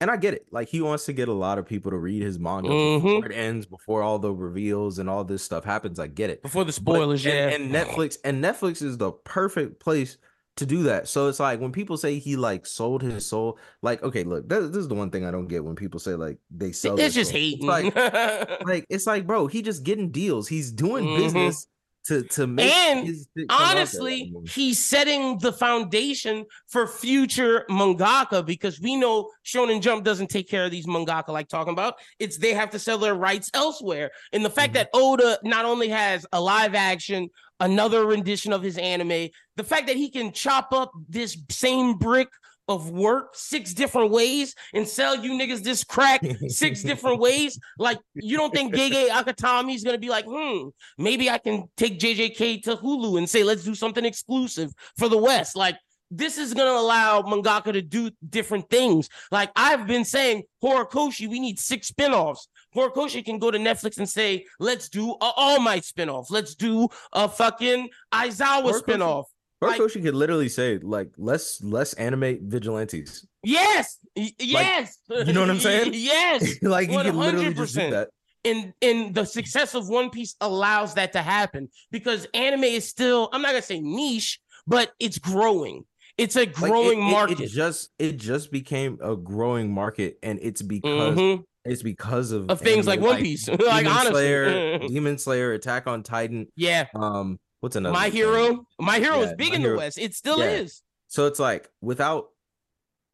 [0.00, 0.46] And I get it.
[0.50, 3.02] Like he wants to get a lot of people to read his manga Mhm.
[3.02, 5.98] before it ends, before all the reveals and all this stuff happens.
[5.98, 6.42] I get it.
[6.42, 7.48] Before the spoilers, and, yeah.
[7.48, 10.16] and Netflix and Netflix is the perfect place
[10.56, 11.08] to do that.
[11.08, 14.60] So it's like when people say he like sold his soul, like okay, look, that,
[14.72, 16.98] this is the one thing I don't get when people say like they sell.
[16.98, 17.38] it's just soul.
[17.40, 17.58] hating.
[17.58, 20.48] It's like like it's like, bro, he just getting deals.
[20.48, 21.16] He's doing Mhm.
[21.18, 21.66] business
[22.04, 23.76] to to make And his shit come out there.
[23.78, 30.48] honestly, he's setting the foundation for future mangaka because we know Shonen Jump doesn't take
[30.48, 31.94] care of these mangaka like talking about.
[32.18, 34.10] It's they have to sell their rights elsewhere.
[34.32, 34.74] And the fact Mhm.
[34.74, 37.28] that Oda not only has a live action,
[37.60, 42.28] another rendition of his anime, the fact that he can chop up this same brick
[42.70, 47.58] of work six different ways and sell you niggas this crack six different ways.
[47.78, 51.98] Like, you don't think Gege Akutami is gonna be like, hmm, maybe I can take
[51.98, 55.56] JJK to Hulu and say, let's do something exclusive for the West.
[55.56, 55.76] Like,
[56.12, 59.08] this is gonna allow mangaka to do different things.
[59.30, 62.48] Like I've been saying, Horikoshi, we need six spin-offs.
[62.74, 66.30] Horikoshi can go to Netflix and say, let's do a All Might spin-off.
[66.30, 69.26] Let's do a fucking Aizawa Horikoshi- spin-off.
[69.60, 73.26] Like- Horikoshi could literally say like let's let's animate vigilantes.
[73.42, 74.98] Yes, y- yes.
[75.08, 75.92] you know what I'm saying?
[75.94, 76.56] yes.
[76.62, 78.08] like you could literally just do that.
[78.44, 83.28] and and the success of One Piece allows that to happen because anime is still
[83.32, 85.84] I'm not gonna say niche, but it's growing.
[86.18, 87.48] It's a Like, it- growing it- it market.
[87.50, 91.42] just it just became a growing market, and it's because Mhm.
[91.64, 93.46] it's because of Of things like One Piece.
[93.48, 96.46] like Demon honestly, Slayer, Demon Slayer, Attack on Titan.
[96.56, 96.86] yeah.
[96.94, 97.92] Um, what's another?
[97.92, 98.12] My thing?
[98.12, 99.98] hero, my hero is big in the West.
[99.98, 100.50] It still Yeah.
[100.50, 100.82] is.
[101.08, 102.28] So it's like without,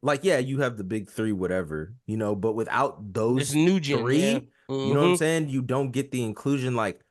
[0.03, 3.79] like, yeah, you have the big three, whatever, you know, but without those It's new
[3.79, 3.99] gen.
[4.01, 4.39] three, yeah.
[4.69, 5.17] you know what I'm Mhm.
[5.17, 5.49] saying?
[5.49, 7.01] You don't get the inclusion like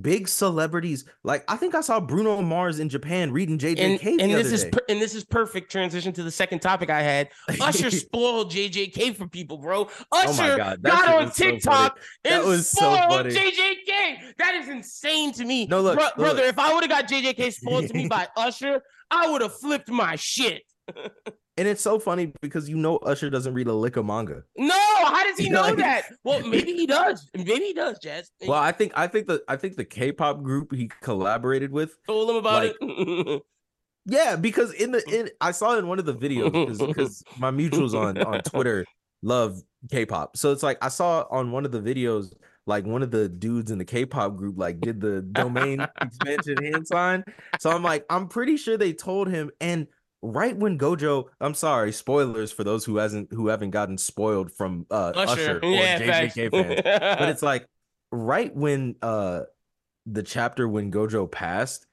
[0.00, 1.04] big celebrities.
[1.24, 4.64] Like I think I saw Bruno Mars in Japan reading JJK And, and this is
[4.64, 7.28] per- and this is perfect transition to the second topic I had.
[7.60, 9.88] Usher spoiled JJK for people, bro.
[10.12, 11.44] oh Usher my god, got on so.
[11.44, 13.30] TikTok That and was so spoiled funny.
[13.34, 14.36] JJK.
[14.38, 15.66] That is insane to me.
[15.66, 16.16] No, look, Bro- look.
[16.16, 19.54] brother, if I would have got JJK spoiled to me by Usher, I would have
[19.58, 20.62] flipped my shit.
[21.58, 24.42] And it's so funny because you know Usher doesn't read a lick of manga.
[24.56, 24.71] No,
[25.36, 26.04] does he know Like- that?
[26.24, 27.28] Well, maybe he does.
[27.34, 28.30] Maybe he does, Jazz.
[28.46, 31.96] Well, I think I think the I think the K-pop group he collaborated with.
[32.06, 33.42] told him about like- it.
[34.04, 37.94] Yeah, because in the in I saw in one of the videos because my mutuals
[37.94, 38.84] on on Twitter
[39.22, 40.36] love K-pop.
[40.36, 42.32] So it's like I saw on one of the videos
[42.66, 46.84] like one of the dudes in the K-pop group like did the domain expansion hand
[46.88, 47.22] sign.
[47.60, 49.86] So I'm like I'm pretty sure they told him and
[50.22, 54.86] right when Gojo, I'm sorry, spoilers for those who hasn't who haven't gotten spoiled from
[54.90, 56.28] uh Usher, or yeah.
[56.28, 56.80] JJK fans.
[57.18, 57.66] But it's like
[58.10, 59.42] right when uh
[60.06, 61.86] the chapter when Gojo passed,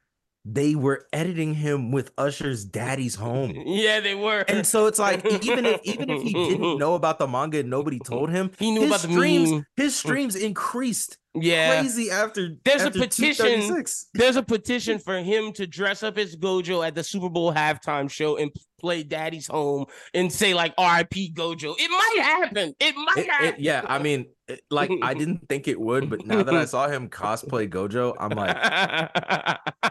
[0.53, 3.51] they were editing him with Usher's daddy's home.
[3.65, 4.39] yeah, they were.
[4.47, 7.69] And so it's like even if even if he didn't know about the manga and
[7.69, 9.65] nobody told him, he knew about the streams meme.
[9.75, 11.79] his streams increased Yeah.
[11.79, 13.83] crazy after There's a petition
[14.13, 18.09] There's a petition for him to dress up as Gojo at the Super Bowl halftime
[18.09, 21.33] show and play Daddy's Home and say like R.I.P.
[21.33, 21.75] Gojo.
[21.77, 22.73] It might happen.
[22.79, 23.55] It might It- it- happen.
[23.59, 26.87] yeah, I mean, it- like I didn't think it would, but now that I saw
[26.87, 28.57] him cosplay Gojo, I'm like,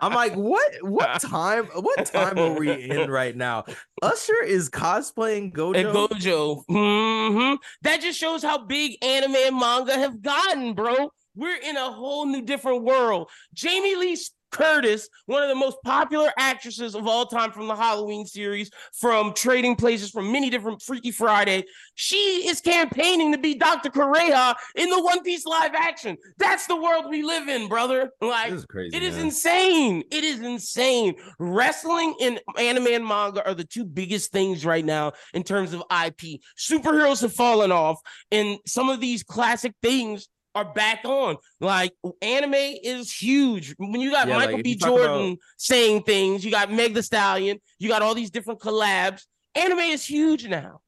[0.03, 0.73] I'm like, what?
[0.83, 1.67] What time?
[1.75, 3.65] What time are we in right now?
[4.03, 5.77] Usher is cosplaying Gojo.
[5.77, 6.65] And Gojo.
[6.69, 11.11] hmm That just shows how big anime and manga have gotten, bro.
[11.35, 13.31] We're in a whole new different world.
[13.55, 14.17] Jamie Lee
[14.51, 19.33] Curtis, one of the most popular actresses of all time from the Halloween series, from
[19.35, 22.17] Trading Places, from many different Freaky Friday, she
[22.49, 23.91] is campaigning to be Dr.
[23.91, 26.17] Kureha in the One Piece live action.
[26.39, 28.11] That's the world we live in, brother.
[28.21, 28.97] Like, This is crazy.
[28.97, 29.27] it is man.
[29.27, 30.05] insane.
[30.11, 31.15] It is insane.
[31.39, 35.83] Wrestling and anime and manga are the two biggest things right now in terms of
[36.05, 36.41] IP.
[36.59, 41.37] Superheroes have fallen off, and some of these classic things are back on.
[41.61, 43.75] Like anime is huge.
[43.79, 44.77] When you got Yeah, Michael like, B.
[44.77, 48.61] talk about- Jordan saying things, you got Meg the Stallion, you got all these different
[48.61, 49.23] collabs.
[49.55, 50.81] Anime is huge now.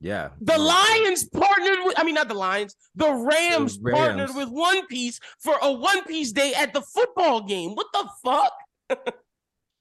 [0.00, 0.30] Yeah.
[0.40, 3.96] The Lions partnered with, I mean, not the Lions, the Rams, Rams.
[3.98, 7.74] partnered with One Piece for a One Piece day at the football game.
[7.76, 8.52] What the fuck?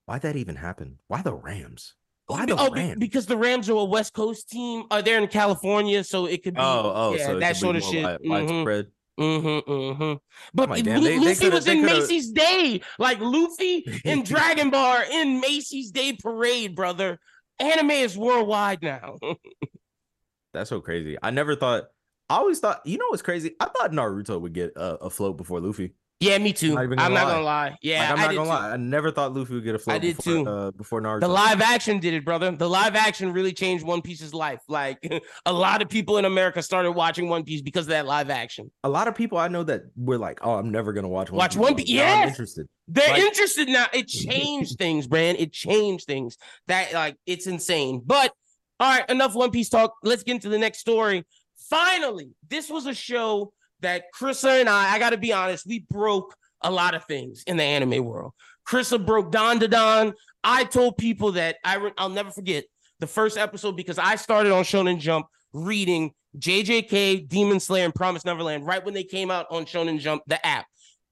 [0.06, 1.00] Why'd that even happen?
[1.08, 1.96] Why the Rams?
[2.32, 2.98] Why the oh, Rams?
[2.98, 4.86] because the Rams are a West Coast team.
[4.90, 7.84] Uh, they're in California, so it could be oh, oh, yeah, so that sort of
[7.84, 8.06] shit.
[8.06, 8.88] Mhm, widespread.
[9.20, 10.14] mhm, mm-hmm.
[10.54, 15.04] But like, damn, they- they Luffy was in Macy's Day, like Luffy in Dragon Bar
[15.12, 17.20] in Macy's Day Parade, brother.
[17.60, 19.18] Anime is worldwide now.
[20.54, 21.18] That's so crazy.
[21.22, 21.86] I never thought.
[22.30, 22.82] I always thought.
[22.86, 23.56] You know what's crazy?
[23.60, 25.94] I thought Naruto would get a, a float before Luffy.
[26.22, 26.76] Yeah, me too.
[26.76, 27.32] Not I'm even not gonna lie.
[27.32, 27.78] gonna lie.
[27.82, 28.54] Yeah, like, I'm I not did gonna too.
[28.56, 28.70] lie.
[28.72, 30.48] I never thought Luffy would get a float I did before, too.
[30.48, 31.22] Uh, before Naruto.
[31.22, 32.52] The live action did it, brother.
[32.52, 34.60] The live action really changed One Piece's life.
[34.68, 35.00] Like
[35.48, 38.70] a lot of people in America started watching One Piece because of that live action.
[38.84, 41.40] a lot of people I know that were like, "Oh, I'm never gonna watch One
[41.40, 42.68] Watch Piece." One Piece- now I'm interested.
[42.88, 43.88] They're Like- interested now.
[43.92, 45.40] It changed things, Brand.
[45.40, 46.38] It changed things.
[46.68, 48.02] That like it's insane.
[48.06, 48.32] But
[48.80, 49.96] all right, enough One Piece talk.
[50.04, 51.26] Let's get into the next story.
[51.70, 56.36] Finally, this was a show that Krissa and I, I gotta be honest, we broke
[56.62, 58.34] a lot of things in the anime world.
[58.68, 60.14] Krissa broke Dandadan.
[60.44, 62.66] I told people that I re- I'll never forget
[63.00, 68.26] the first episode because I started on Shonen Jump reading JJK, Demon Slayer, and Promise
[68.26, 70.66] Neverland right when they came out on Shonen Jump, the app.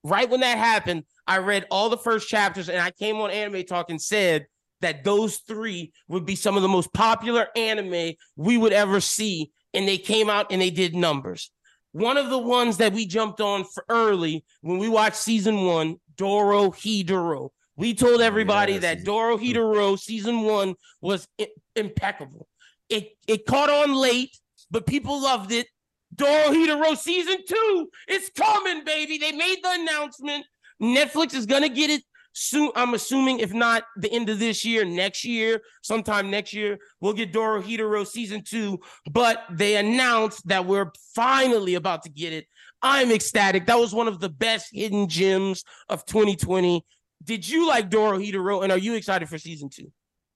[0.04, 3.64] Right when that happened, I read all the first chapters and I came on Anime
[3.66, 4.48] Talk and said
[4.82, 9.52] that those three would be some of the most popular anime we would ever see.
[9.74, 11.52] And they came out and they did numbers.
[11.92, 15.98] One of the ones that we jumped on for early when we watched season one,
[16.16, 17.50] Dorohedoro.
[17.76, 22.48] We told oh, everybody yeah, that Dorohedoro season one was i- impeccable.
[22.90, 24.38] It it caught on late,
[24.70, 25.68] but people loved it.
[26.16, 29.18] Dorohedoro season two is coming, baby.
[29.18, 30.46] They made the announcement.
[30.82, 32.04] Netflix is gonna get it
[32.34, 32.72] soon.
[32.76, 37.14] I'm assuming, if not the end of this year, next year, sometime next year, we'll
[37.14, 38.80] get Dorohedoro season two.
[39.12, 42.46] But they announced that we're finally about to get it.
[42.82, 43.66] I'm ecstatic.
[43.66, 46.86] That was one of the best hidden gems of 2020.
[47.24, 49.92] Did you like Dorohedoro, and are you excited for season two?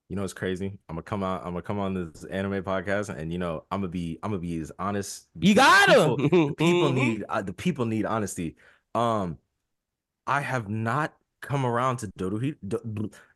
[0.10, 0.78] You know, it's crazy.
[0.90, 1.42] I'm gonna come out.
[1.46, 4.20] I'm gonna come on this anime podcast, and you know, I'm gonna be.
[4.22, 5.28] I'm gonna be as honest.
[5.40, 6.16] You gotta.
[6.18, 7.24] People, the people need.
[7.30, 8.58] Uh, the people need honesty.
[8.94, 9.38] Um,
[10.28, 11.14] I have not
[11.44, 12.40] come around to Dodo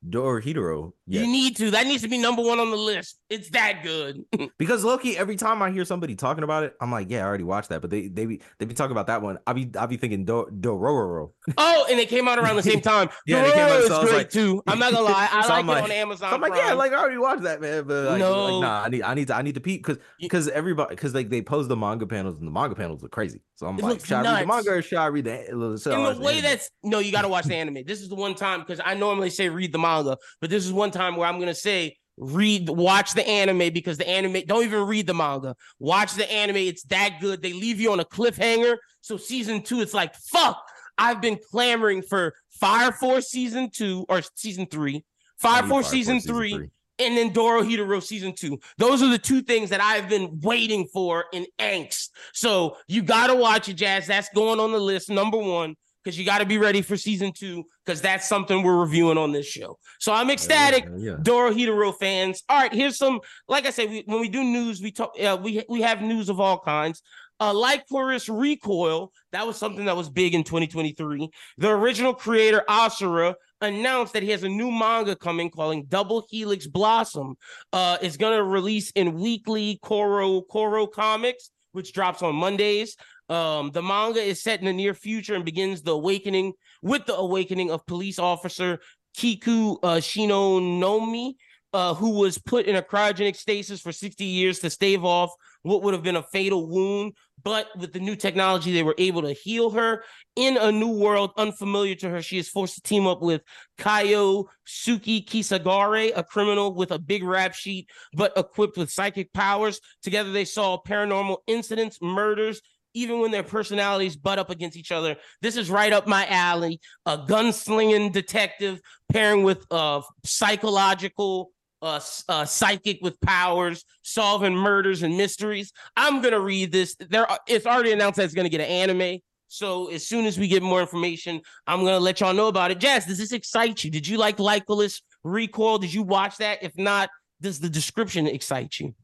[0.10, 1.22] Dorohedoro yet.
[1.22, 1.70] You need to.
[1.72, 3.20] That needs to be number one on the list.
[3.30, 4.24] It's that good.
[4.58, 7.44] Because Loki, every time I hear somebody talking about it, I'm like, yeah, I already
[7.44, 7.82] watched that.
[7.82, 9.38] But they they be they be talking about that one.
[9.46, 11.32] I be I be thinking Do Dororo.
[11.58, 13.10] oh, and it came out around the same time.
[13.26, 14.64] Yeah, they came out, Dororo so great like- too.
[14.68, 15.30] I'm not gonna lie.
[15.32, 16.30] I So like I'm it like- on Amazon.
[16.30, 17.84] So I'm like, yeah, like I already watched that, man.
[17.86, 18.46] But like, No.
[18.60, 21.14] like, nah, I need I need to I need to peep because because everybody because
[21.14, 23.42] like they post the manga panels and the manga panels are crazy.
[23.56, 24.48] So I'm It like, should I read the nuts.
[24.48, 25.34] manga or should I read the?
[25.34, 25.60] I in
[26.02, 26.44] watch the way anime?
[26.44, 27.84] that's no, you got to watch the anime.
[27.86, 30.72] This is the one time because I normally say read the manga, but this is
[30.74, 34.41] one time where I'm gonna say read, watch the anime because the anime.
[34.45, 35.55] Don't even read the manga.
[35.80, 36.57] Watch the anime.
[36.57, 37.41] It's that good.
[37.41, 38.78] They leave you on a cliffhanger.
[39.01, 40.61] So season two, it's like fuck.
[40.97, 45.03] I've been clamoring for Fire Force season two or season three.
[45.38, 48.59] Fire Force season, three, and then Dorohedoro season two.
[48.78, 52.09] Those are the two things that I've been waiting for in angst.
[52.34, 54.07] So you got to watch it, Jazz.
[54.07, 55.76] That's going on the list, number one,
[56.08, 59.34] because you got to be ready for season two, because that's something we're reviewing on
[59.34, 59.78] this show.
[59.99, 60.86] So I'm ecstatic.
[60.95, 61.16] Yeah, yeah.
[61.22, 62.43] Doro fans.
[62.47, 63.20] All right, here's some.
[63.49, 65.12] Like I said, we, when we do news, we talk.
[65.22, 67.01] Uh, we we have news of all kinds.
[67.41, 71.30] Uh, like Lycoris Recoil, that was something that was big in 2023.
[71.58, 76.68] The original creator Asaura announced that he has a new manga coming calling Double Helix
[76.68, 77.36] Blossom.
[77.74, 82.95] Uh, it's gonna release in weekly Koro Koro Comics, which drops on Mondays.
[83.30, 87.16] Um, the manga is set in the near future and begins the awakening with the
[87.16, 88.80] awakening of police officer
[89.18, 91.34] Kiku uh, Shinonomi,
[91.74, 95.32] uh, who was put in a cryogenic stasis for 60 years to stave off
[95.64, 97.14] what would have been a fatal wound.
[97.44, 100.04] But with the new technology, they were able to heal her
[100.36, 102.22] in a new world unfamiliar to her.
[102.22, 103.42] She is forced to team up with
[103.80, 109.80] Kaio Suki Kisagare, a criminal with a big rap sheet, but equipped with psychic powers.
[110.02, 112.62] Together, they solve paranormal incidents, murders,
[112.98, 115.16] even when their personalities butt up against each other.
[115.41, 116.80] This is right up my alley.
[117.06, 118.82] A gunslinging detective
[119.12, 121.52] pairing with a psychological
[121.84, 125.72] uh, uh psychic with powers solving murders and mysteries.
[125.95, 126.95] I'm gonna read this.
[126.95, 129.20] There it's already announced that it's gonna get an anime.
[129.48, 132.80] So as soon as we get more information i'm gonna let y'all know about it.
[132.80, 133.91] Jazz does this excite you?
[133.91, 136.64] Did you like Lycoris recoil did you watch that?
[136.64, 137.10] If not
[137.41, 138.95] does the description excite you?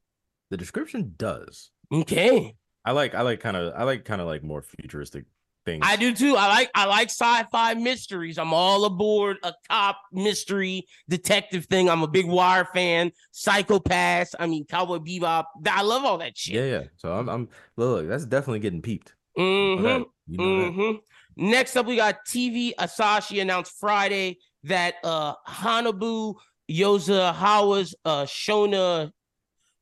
[0.49, 1.69] The description does.
[1.91, 2.55] okay
[2.85, 5.25] I like I like kind of I like kind of like more futuristic
[5.65, 5.85] things.
[5.85, 6.35] I do too.
[6.37, 8.37] I like I like sci-fi mysteries.
[8.37, 11.89] I'm all aboard a cop mystery detective thing.
[11.89, 13.11] I'm a big Wire fan.
[13.33, 14.35] Psychopaths.
[14.39, 15.45] I mean, Cowboy Bebop.
[15.67, 16.55] I love all that shit.
[16.55, 16.83] Yeah, yeah.
[16.97, 19.15] So I'm I'm look, that's definitely getting peeped.
[19.37, 20.05] Hmm that.
[20.27, 20.73] You know that.
[20.73, 20.91] hmm
[21.35, 26.35] Next up, we got TV Asahi announced Friday that uh Honobu
[26.69, 29.11] Yonezawa's uh Shona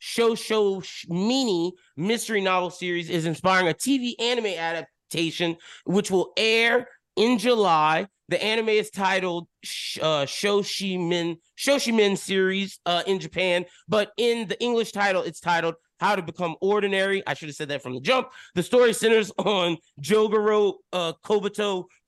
[0.01, 7.37] Shosho Mini mystery novel series is inspiring a TV anime adaptation, which will air in
[7.37, 8.07] July.
[8.29, 9.47] The anime is titled
[10.01, 16.15] uh, Shoshimin Shoshimin series uh, in Japan, but in the English title, it's titled How
[16.15, 17.21] to Become Ordinary.
[17.27, 18.29] I should have said that from the jump.
[18.55, 21.13] The story centers on Jogoro uh,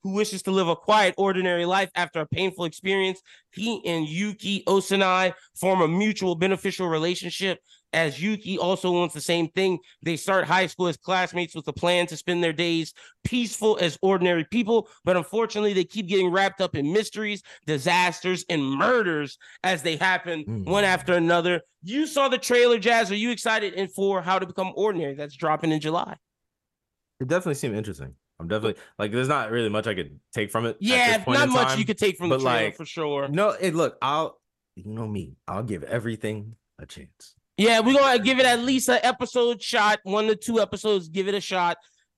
[0.04, 3.20] who wishes to live a quiet, ordinary life after a painful experience.
[3.52, 7.58] He and Yuki Osanai form a mutual beneficial relationship
[7.94, 9.78] as Yuki also wants the same thing.
[10.02, 12.92] They start high school as classmates with a plan to spend their days
[13.24, 18.62] peaceful as ordinary people, but unfortunately, they keep getting wrapped up in mysteries, disasters, and
[18.62, 20.66] murders as they happen mm.
[20.66, 21.62] one after another.
[21.82, 23.10] You saw the trailer, Jazz.
[23.10, 25.14] Are you excited in for How to Become Ordinary?
[25.14, 26.16] That's dropping in July.
[27.20, 28.14] It definitely seemed interesting.
[28.40, 30.76] I'm definitely like, there's not really much I could take from it.
[30.80, 33.28] Yeah, not much time, you could take from the trailer like, for sure.
[33.28, 34.40] No, it look, I'll,
[34.74, 37.36] you know me, I'll give everything a chance.
[37.56, 41.28] Yeah, we're gonna give it at least an episode shot, one to two episodes, give
[41.28, 41.76] it a shot.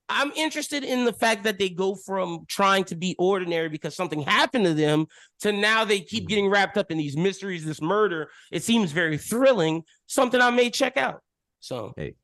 [0.09, 4.21] I'm interested in the fact that they go from trying to be ordinary because something
[4.21, 5.07] happened to them
[5.41, 6.29] to now they keep mm.
[6.29, 8.29] getting wrapped up in these mysteries, this murder.
[8.51, 11.21] It seems very thrilling, something I may check out.
[11.59, 12.15] So, hey,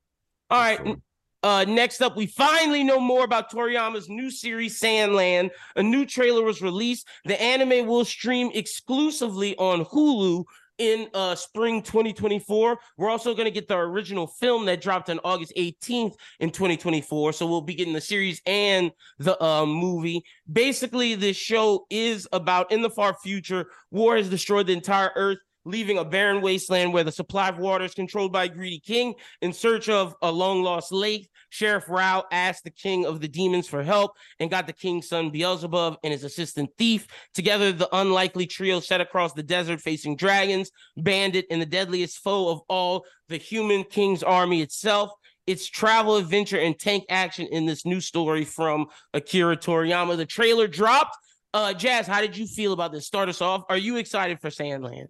[0.50, 0.80] all right.
[0.84, 0.96] Sure.
[1.44, 5.50] Uh, next up, we finally know more about Toriyama's new series, Sandland.
[5.76, 7.06] A new trailer was released.
[7.26, 10.46] The anime will stream exclusively on Hulu
[10.78, 12.78] in uh spring 2024.
[12.98, 17.34] We're also going to get the original film that dropped on August 18th in 2024.
[17.34, 20.24] So we'll be getting the series and the uh, movie.
[20.52, 25.40] Basically, this show is about in the far future, war has destroyed the entire earth
[25.66, 29.14] leaving a barren wasteland where the supply of water is controlled by a greedy king.
[29.42, 33.68] In search of a long lost lake, Sheriff Rao asked the king of the demons
[33.68, 37.06] for help and got the king's son Beelzebub and his assistant Thief.
[37.36, 42.50] Together, the unlikely trio set across the desert facing dragons, bandit, and the deadliest foe
[42.50, 45.12] of all, the human king's army itself.
[45.46, 50.18] It's travel, adventure, and tank action in this new story from Akira Toriyama.
[50.18, 51.16] The trailer dropped.
[51.54, 53.06] Uh, Jazz, how did you feel about this?
[53.06, 53.62] Start us off.
[53.70, 55.06] Are you excited for Sandland?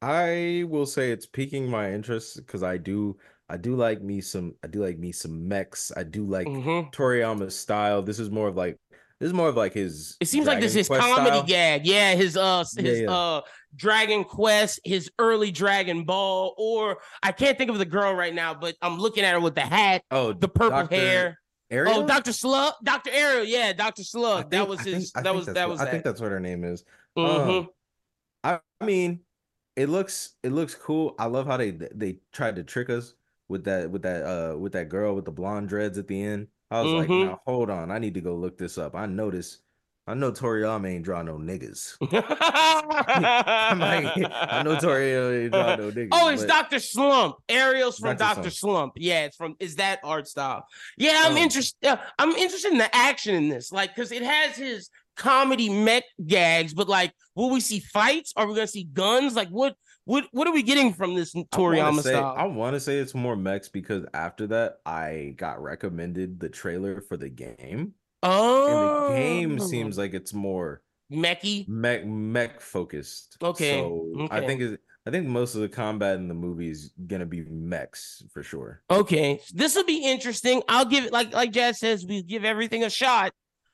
[0.00, 3.16] I will say it's piquing my interest because I do
[3.48, 5.90] I do like me some I do like me some mechs.
[5.96, 6.90] I do like mm-hmm.
[6.90, 8.02] Toriyama's style.
[8.02, 8.78] This is more of like
[9.20, 11.42] this is more of like his It seems Dragon like this is his comedy style.
[11.44, 11.86] gag.
[11.86, 13.10] Yeah, his uh his yeah, yeah.
[13.10, 13.40] uh
[13.74, 18.54] Dragon Quest, his early Dragon Ball, or I can't think of the girl right now,
[18.54, 20.94] but I'm looking at her with the hat, oh the purple Dr.
[20.94, 21.38] hair.
[21.70, 21.96] Ariel?
[21.96, 22.32] Oh, Dr.
[22.32, 23.10] Slug, Dr.
[23.10, 24.02] Ariel, yeah, Dr.
[24.02, 24.44] Slug.
[24.44, 25.12] Think, that was his.
[25.12, 25.80] Think, that was that was.
[25.80, 25.90] I that.
[25.90, 26.82] think that's what her name is.
[27.16, 27.50] Mm-hmm.
[27.50, 27.68] Um,
[28.42, 29.20] I mean,
[29.76, 31.14] it looks it looks cool.
[31.18, 33.12] I love how they they tried to trick us
[33.48, 36.48] with that with that uh with that girl with the blonde dreads at the end.
[36.70, 37.12] I was mm-hmm.
[37.12, 38.94] like, now hold on, I need to go look this up.
[38.94, 39.60] I noticed.
[40.06, 41.98] I know Toriyama ain't draw no niggas.
[42.10, 46.08] I'm like, I know Toriyama ain't draw no niggas.
[46.12, 47.36] Oh, it's Doctor Slump.
[47.46, 48.94] Ariel's from Doctor Slump.
[48.96, 49.54] Yeah, it's from.
[49.60, 50.66] Is that art style?
[50.96, 51.86] Yeah, I'm um, interested.
[51.86, 54.88] Uh, I'm interested in the action in this, like, because it has his
[55.18, 58.32] comedy mech gags, but like, will we see fights?
[58.34, 59.36] Are we gonna see guns?
[59.36, 59.76] Like, what
[60.08, 62.34] what what are we getting from this Toriyama I say, style?
[62.36, 67.02] I want to say it's more mechs because after that, I got recommended the trailer
[67.02, 67.92] for the game.
[68.22, 69.66] Oh, and the game oh.
[69.66, 70.80] seems like it's more
[71.12, 73.36] mechy, mech mech focused.
[73.42, 74.34] Okay, so okay.
[74.34, 77.42] I think it, I think most of the combat in the movie is gonna be
[77.42, 78.82] mechs for sure.
[78.90, 80.62] Okay, this will be interesting.
[80.70, 83.32] I'll give it like like Jazz says, we give everything a shot.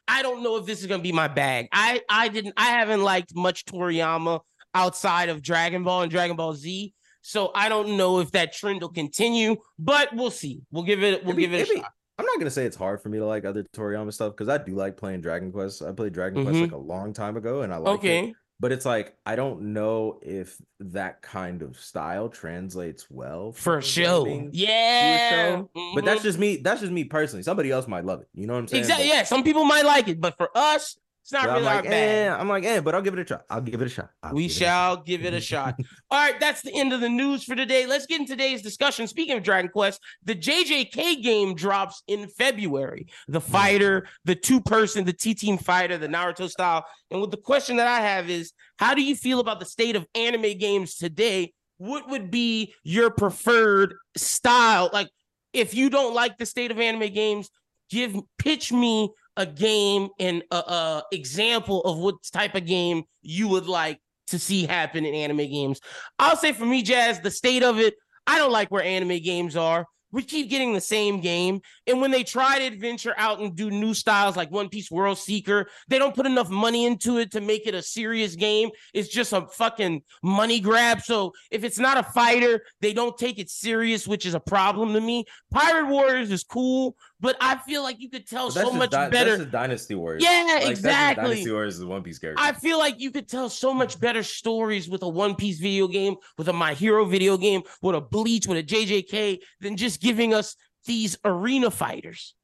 [0.08, 1.68] I don't know if this is gonna be my bag.
[1.70, 4.40] I I didn't I haven't liked much Toriyama
[4.74, 6.92] outside of Dragon Ball and Dragon Ball Z.
[7.22, 10.62] So I don't know if that trend will continue, but we'll see.
[10.70, 11.92] We'll give it we'll be, give it a shot.
[12.18, 14.58] I'm not gonna say it's hard for me to like other Toriyama stuff because I
[14.58, 15.82] do like playing Dragon Quest.
[15.82, 16.50] I played Dragon mm-hmm.
[16.50, 18.28] Quest like a long time ago and I like okay.
[18.28, 23.82] it but it's like I don't know if that kind of style translates well for,
[23.82, 24.48] show.
[24.52, 25.70] Yeah, show.
[25.76, 25.94] Mm-hmm.
[25.94, 26.28] but that's mm-hmm.
[26.28, 26.56] just me.
[26.58, 27.42] That's just me personally.
[27.42, 28.28] Somebody else might love it.
[28.32, 28.84] You know what I'm saying?
[28.84, 29.08] Exactly.
[29.08, 31.76] But, yeah, some people might like it, but for us, it's not really I'm like,
[31.76, 32.28] our bad.
[32.28, 33.44] Eh, I'm like, eh, but I'll give it a shot.
[33.48, 34.10] I'll give it a shot.
[34.22, 35.74] I'll we shall it give it a shot.
[36.10, 37.86] All right, that's the end of the news for today.
[37.86, 39.06] Let's get in today's discussion.
[39.06, 43.06] Speaking of Dragon Quest, the JJK game drops in February.
[43.26, 46.84] The fighter, the two person, the T team fighter, the Naruto style.
[47.10, 49.96] And what the question that I have is, how do you feel about the state
[49.96, 51.54] of anime games today?
[51.78, 54.90] What would be your preferred style?
[54.92, 55.08] Like,
[55.54, 57.48] if you don't like the state of anime games,
[57.88, 63.48] give pitch me a game and a, a example of what type of game you
[63.48, 65.80] would like to see happen in anime games.
[66.18, 67.94] I'll say for me, Jazz, the state of it,
[68.26, 69.86] I don't like where anime games are.
[70.14, 71.60] we keep getting the same game.
[71.88, 75.18] And when they try to adventure out and do new styles like One Piece World
[75.18, 78.70] Seeker, they don't put enough money into it to make it a serious game.
[78.94, 81.02] It's just a fucking money grab.
[81.02, 84.92] So if it's not a fighter, they don't take it serious, which is a problem
[84.92, 85.24] to me.
[85.52, 86.94] Pirate Warriors is cool,
[87.24, 89.38] but I feel like you could tell so much di- better.
[89.38, 90.22] That's Dynasty Warriors.
[90.22, 91.24] Yeah, like, exactly.
[91.24, 92.42] Dynasty Warriors is One Piece character.
[92.44, 95.88] I feel like you could tell so much better stories with a One Piece video
[95.88, 100.02] game, with a My Hero video game, with a Bleach, with a JJK, than just
[100.02, 100.54] giving us
[100.84, 102.34] these arena fighters.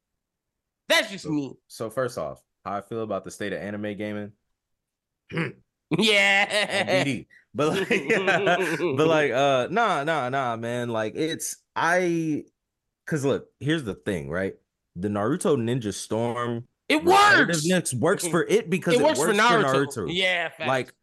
[0.89, 1.53] That's just so, me.
[1.67, 4.31] So first off, how I feel about the state of anime gaming.
[5.91, 7.03] yeah.
[7.53, 7.87] But like,
[8.97, 10.89] but like, uh, nah, nah, nah, man.
[10.89, 12.45] Like, it's I,
[13.05, 14.55] cause look, here's the thing, right?
[14.95, 17.93] The Naruto Ninja Storm, it works.
[17.93, 19.93] Works for it because it, it works, works, for Naruto.
[19.93, 20.13] For Naruto.
[20.13, 20.67] Yeah, facts.
[20.67, 20.93] like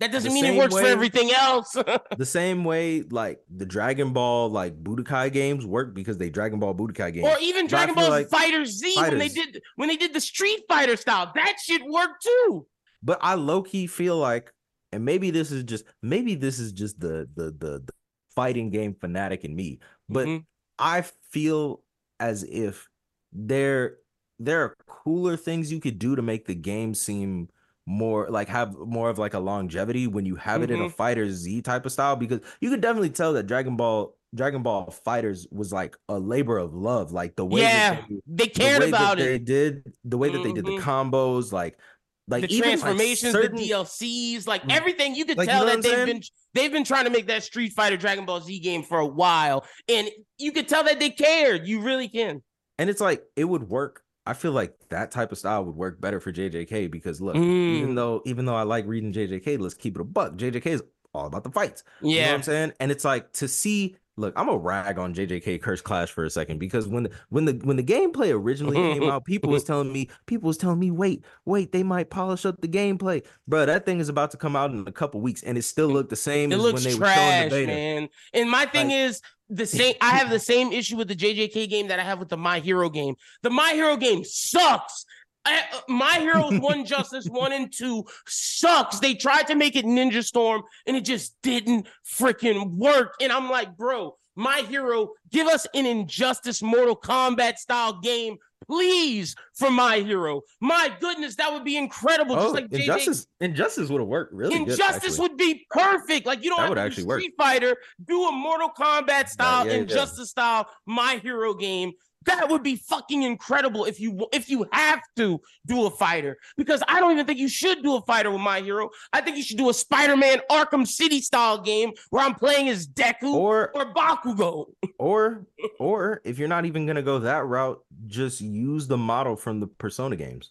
[0.00, 1.76] that doesn't mean it works way, for everything else.
[2.16, 6.74] the same way, like the Dragon Ball, like Budokai games work because they Dragon Ball
[6.74, 9.10] Budokai games, or even Dragon Ball like Fighter Z fighters.
[9.10, 11.30] when they did when they did the Street Fighter style.
[11.34, 12.66] That shit worked too.
[13.02, 14.52] But I low key feel like,
[14.90, 17.92] and maybe this is just maybe this is just the the the, the
[18.34, 19.78] fighting game fanatic in me,
[20.08, 20.42] but mm-hmm.
[20.78, 21.82] I feel
[22.18, 22.88] as if
[23.34, 23.96] there
[24.38, 27.48] there are cooler things you could do to make the game seem
[27.86, 30.64] more like have more of like a longevity when you have mm-hmm.
[30.64, 30.94] it in a mm-hmm.
[30.94, 34.90] fighter Z type of style because you could definitely tell that Dragon Ball Dragon Ball
[34.90, 38.88] Fighters was like a labor of love like the way yeah they, they, cared the
[38.88, 40.48] about it they did the way that mm-hmm.
[40.48, 41.14] they did the mm-hmm.
[41.14, 41.78] combos like
[42.26, 43.58] like the transformations, like certain...
[43.58, 46.06] the DLCs, like everything, you could like, tell you know that they've saying?
[46.06, 46.22] been
[46.54, 49.66] they've been trying to make that Street Fighter Dragon Ball Z game for a while,
[49.88, 50.08] and
[50.38, 51.66] you could tell that they cared.
[51.66, 52.42] You really can.
[52.78, 56.00] And it's like it would work I feel like that type of style would work
[56.00, 57.76] better for JJK because look, mm.
[57.76, 60.36] even though even though I like reading JJK, let's keep it a buck.
[60.36, 61.84] JJK is all about the fights.
[62.00, 63.96] Yeah, you know what I'm saying, and it's like to see.
[64.16, 67.46] Look, I'm a rag on JJK Curse Clash for a second because when the, when
[67.46, 70.92] the when the gameplay originally came out, people was telling me people was telling me
[70.92, 73.66] wait wait they might polish up the gameplay, bro.
[73.66, 76.10] That thing is about to come out in a couple weeks and it still looked
[76.10, 76.52] the same.
[76.52, 77.66] It looks when they trash, were showing the beta.
[77.66, 78.08] man.
[78.32, 81.68] And my thing like, is the same I have the same issue with the JJK
[81.68, 83.14] game that I have with the My Hero game.
[83.42, 85.04] The My Hero game sucks.
[85.44, 88.98] I, uh, My Heroes One Justice One and Two sucks.
[89.00, 93.14] They tried to make it Ninja Storm and it just didn't freaking work.
[93.20, 99.34] And I'm like, bro, My Hero, give us an Injustice Mortal Kombat style game please
[99.54, 100.42] for my hero.
[100.60, 102.36] My goodness, that would be incredible.
[102.36, 103.26] Oh, Just like Injustice, JJ.
[103.40, 104.56] Injustice would have worked really.
[104.56, 106.26] Injustice good, would be perfect.
[106.26, 107.46] Like you don't that have would actually Street work.
[107.46, 110.64] Fighter, do a Mortal Kombat style, yeah, Injustice yeah.
[110.64, 111.92] style, my hero game.
[112.26, 116.82] That would be fucking incredible if you if you have to do a fighter because
[116.88, 118.90] I don't even think you should do a fighter with my hero.
[119.12, 122.86] I think you should do a Spider-Man Arkham City style game where I'm playing as
[122.86, 124.66] Deku or or Bakugo.
[124.98, 125.46] Or
[125.78, 129.66] or if you're not even gonna go that route, just use the model from the
[129.66, 130.50] Persona games.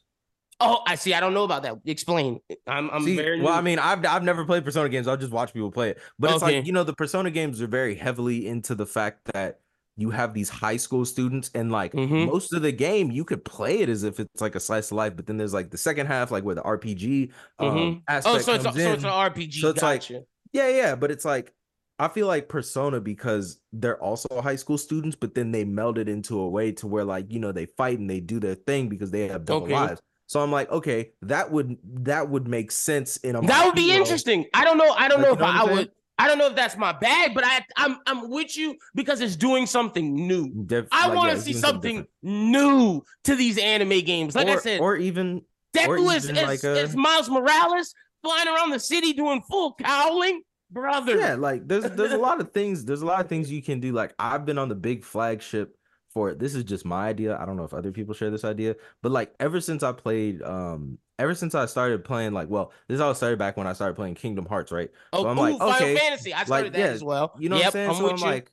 [0.60, 1.14] Oh, I see.
[1.14, 1.80] I don't know about that.
[1.86, 2.40] Explain.
[2.68, 3.40] I'm, I'm see, very.
[3.40, 3.46] New.
[3.46, 5.08] Well, I mean, I've I've never played Persona games.
[5.08, 6.00] I'll just watch people play it.
[6.18, 9.60] But it's like you know, the Persona games are very heavily into the fact that
[9.96, 12.26] you have these high school students and like mm-hmm.
[12.26, 14.98] most of the game you could play it as if it's like a slice of
[14.98, 18.00] life but then there's like the second half like where the rpg um, mm-hmm.
[18.08, 20.14] aspect oh so it's, so it's an rpg so it's gotcha.
[20.14, 21.54] like yeah yeah but it's like
[22.00, 26.10] i feel like persona because they're also high school students but then they meld it
[26.10, 28.90] into a way to where like you know they fight and they do their thing
[28.90, 29.74] because they have double okay.
[29.74, 33.76] lives so I'm like, okay, that would that would make sense in a that would
[33.76, 34.46] be interesting.
[34.54, 34.90] I don't know.
[34.90, 35.92] I don't like, know if I, I would.
[36.18, 39.36] I don't know if that's my bag, but I I'm I'm with you because it's
[39.36, 40.50] doing something new.
[40.66, 44.36] Def, I like, want to yeah, see something new to these anime games.
[44.36, 45.42] Like or, I said, or even
[45.76, 46.76] Deku is, like a...
[46.76, 51.20] is Miles Morales flying around the city doing full cowling, brother.
[51.20, 52.86] Yeah, like there's there's a lot of things.
[52.86, 53.92] There's a lot of things you can do.
[53.92, 55.76] Like I've been on the big flagship
[56.14, 56.40] for it.
[56.40, 57.38] This is just my idea.
[57.38, 60.42] I don't know if other people share this idea, but like ever since I played
[60.42, 63.96] um ever since I started playing, like, well, this all started back when I started
[63.96, 64.90] playing Kingdom Hearts, right?
[65.12, 66.34] Oh, so I'm ooh, like, Final okay, Fantasy.
[66.34, 67.34] I started like, that yeah, as well.
[67.40, 67.90] You know yep, what I'm saying?
[67.90, 68.24] I'm so I'm you.
[68.24, 68.52] like,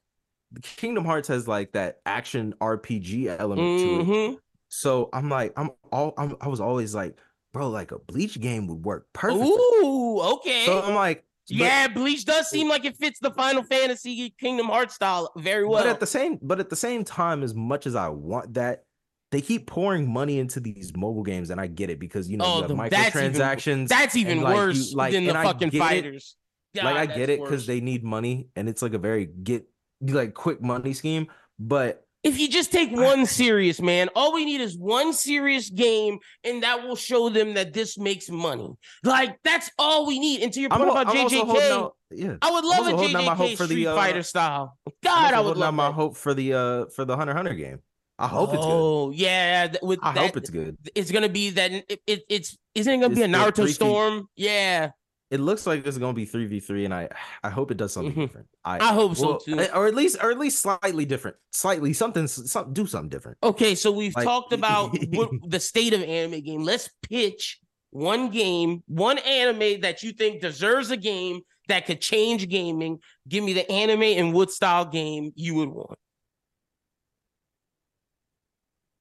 [0.76, 3.84] Kingdom Hearts has like that action RPG element mm-hmm.
[3.84, 4.04] to it.
[4.04, 4.34] Mm-hmm.
[4.68, 7.16] So I'm like, I'm all, I'm, I was always like,
[7.52, 9.42] bro, like a Bleach game would work perfect.
[9.42, 10.64] Ooh, okay.
[10.66, 14.94] So I'm like, yeah, Bleach does seem like it fits the Final Fantasy Kingdom Hearts
[14.94, 15.82] style very well.
[15.82, 18.84] But at the same, but at the same time, as much as I want that,
[19.30, 22.44] they keep pouring money into these mobile games, and I get it because you know
[22.46, 23.34] oh, you have microtransactions.
[23.34, 26.36] That's even, that's even worse you, like, than the fucking fighters.
[26.74, 29.68] God, like I get it because they need money, and it's like a very get
[30.02, 31.28] like quick money scheme.
[31.58, 36.18] But if you just take one serious man, all we need is one serious game,
[36.44, 38.68] and that will show them that this makes money.
[39.04, 40.42] Like that's all we need.
[40.42, 42.36] And to your point I'm, about I'm JJK, out, yeah.
[42.42, 44.78] I would love a also holding my hope JJK for the, Street uh, Fighter style.
[45.02, 47.80] God, I would love my hope for the uh for the Hunter Hunter game.
[48.18, 48.70] I hope it's good.
[48.70, 50.76] Oh yeah, with I that, hope it's good.
[50.94, 51.72] it's gonna be that.
[51.72, 54.28] It, it, it's isn't it gonna be a Naruto feet- storm?
[54.36, 54.90] Yeah,
[55.30, 57.08] It looks like it's gonna be three v three, and I
[57.42, 58.20] I hope it does something Mhm.
[58.26, 58.46] different.
[58.64, 59.58] I I hope so too.
[59.74, 63.38] or at least or at least slightly different, slightly something, some do something different.
[63.42, 66.62] Okay, so we've Like- talked about what, the state of anime game.
[66.62, 67.60] Let's pitch
[67.90, 72.98] one game, one anime that you think deserves a game that could change gaming.
[73.28, 75.98] Give me the anime and what style game you would want.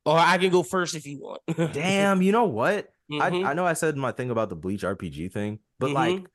[0.06, 1.42] Or I can go first if you want.
[1.74, 2.88] Damn, you know what?
[3.12, 3.46] Mhm.
[3.46, 5.94] I I know I said my thing about the Bleach RPG thing, but Mhm.
[5.94, 6.26] like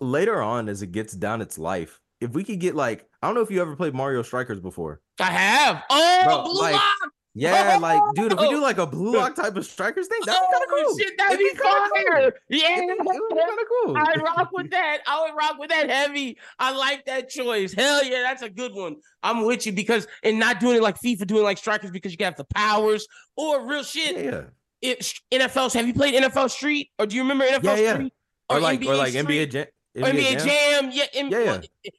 [0.00, 3.34] later on as it gets down its life, if we could get like I don't
[3.34, 5.00] know if you ever played Mario Strikers before.
[5.20, 5.82] I have.
[5.90, 7.12] Oh, Bro, Blue like, Lock!
[7.34, 8.50] Yeah, like dude, if we Oh.
[8.50, 10.98] do like a blue lock type of strikers thing, that'd be kind of Oh, cool.
[10.98, 12.30] shit, that'd It'd be kinda fire.
[12.32, 12.40] Cool.
[12.48, 12.78] Yeah.
[12.80, 13.96] It would be kind of cool.
[13.96, 14.98] I rock with that.
[15.06, 16.36] I would rock with that heavy.
[16.58, 17.72] I like that choice.
[17.74, 18.96] Hell yeah, that's a good one.
[19.22, 22.24] I'm with you because and not doing it like FIFA, doing like strikers because you
[22.24, 23.06] have the powers
[23.36, 24.16] or real shit.
[24.16, 24.44] yeah.
[24.80, 25.00] It,
[25.32, 25.72] NFL.
[25.74, 27.94] Have you played NFL Street or do you remember NFL Yeah, yeah.
[27.94, 28.12] Street
[28.48, 29.26] Or, like or like Street?
[29.26, 29.66] NBA Jam.
[29.96, 30.90] or NBA Jam?
[30.92, 31.90] Yeah, M- Yeah, yeah.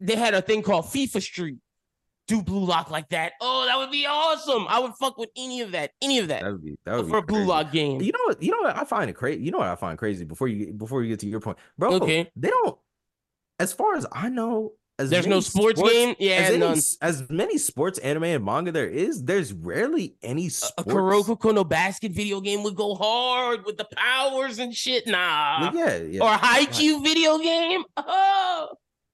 [0.00, 1.58] They had a thing called FIFA Street.
[2.28, 3.32] Do blue lock like that?
[3.40, 4.64] Oh, that would be awesome.
[4.68, 5.90] I would fuck with any of that.
[6.00, 8.00] Any of that, That would be that would be for a blue lock game.
[8.00, 8.40] You know what?
[8.40, 8.76] You know what?
[8.76, 9.42] I find it crazy.
[9.42, 11.94] You know what I find crazy before you before you get to your point, bro.
[11.94, 12.30] Okay.
[12.36, 12.78] They don't.
[13.58, 16.14] As far as I know, as There's no sports, game.
[16.18, 16.78] Yeah, As, any, none.
[17.00, 20.74] as many sports anime and manga there is, there's rarely any sports.
[20.78, 20.94] a sports.
[21.28, 25.06] Kuroko Kono basket video game would go hard with the powers and shit.
[25.06, 25.72] Nah.
[25.72, 26.22] Well, yeah, yeah.
[26.22, 27.82] Or a Haikyuu video game.
[27.96, 28.68] Oh,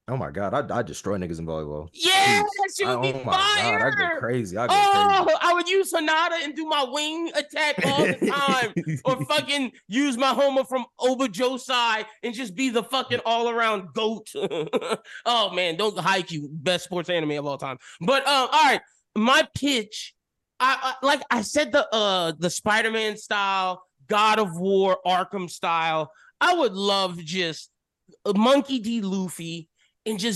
[0.08, 1.88] oh my god, I I destroy niggas in volleyball.
[1.92, 4.56] yeah, would be oh my god, I go crazy.
[4.56, 9.00] I go Oh, I would use Sonata and do my wing attack all the time.
[9.04, 13.92] or fucking use my Homer from Aoba Johsai and just be the fucking all around
[13.94, 14.28] goat.
[15.26, 17.78] oh man, don't Haikyuu best sports anime of all time.
[18.00, 18.80] But um, all right,
[19.16, 20.14] my pitch,
[20.60, 25.50] I, I like I said the uh the Spider Man style, God of War, Arkham
[25.50, 26.12] style.
[26.40, 27.70] I would love just
[28.34, 29.00] Monkey D.
[29.00, 29.68] Luffy
[30.06, 30.34] and just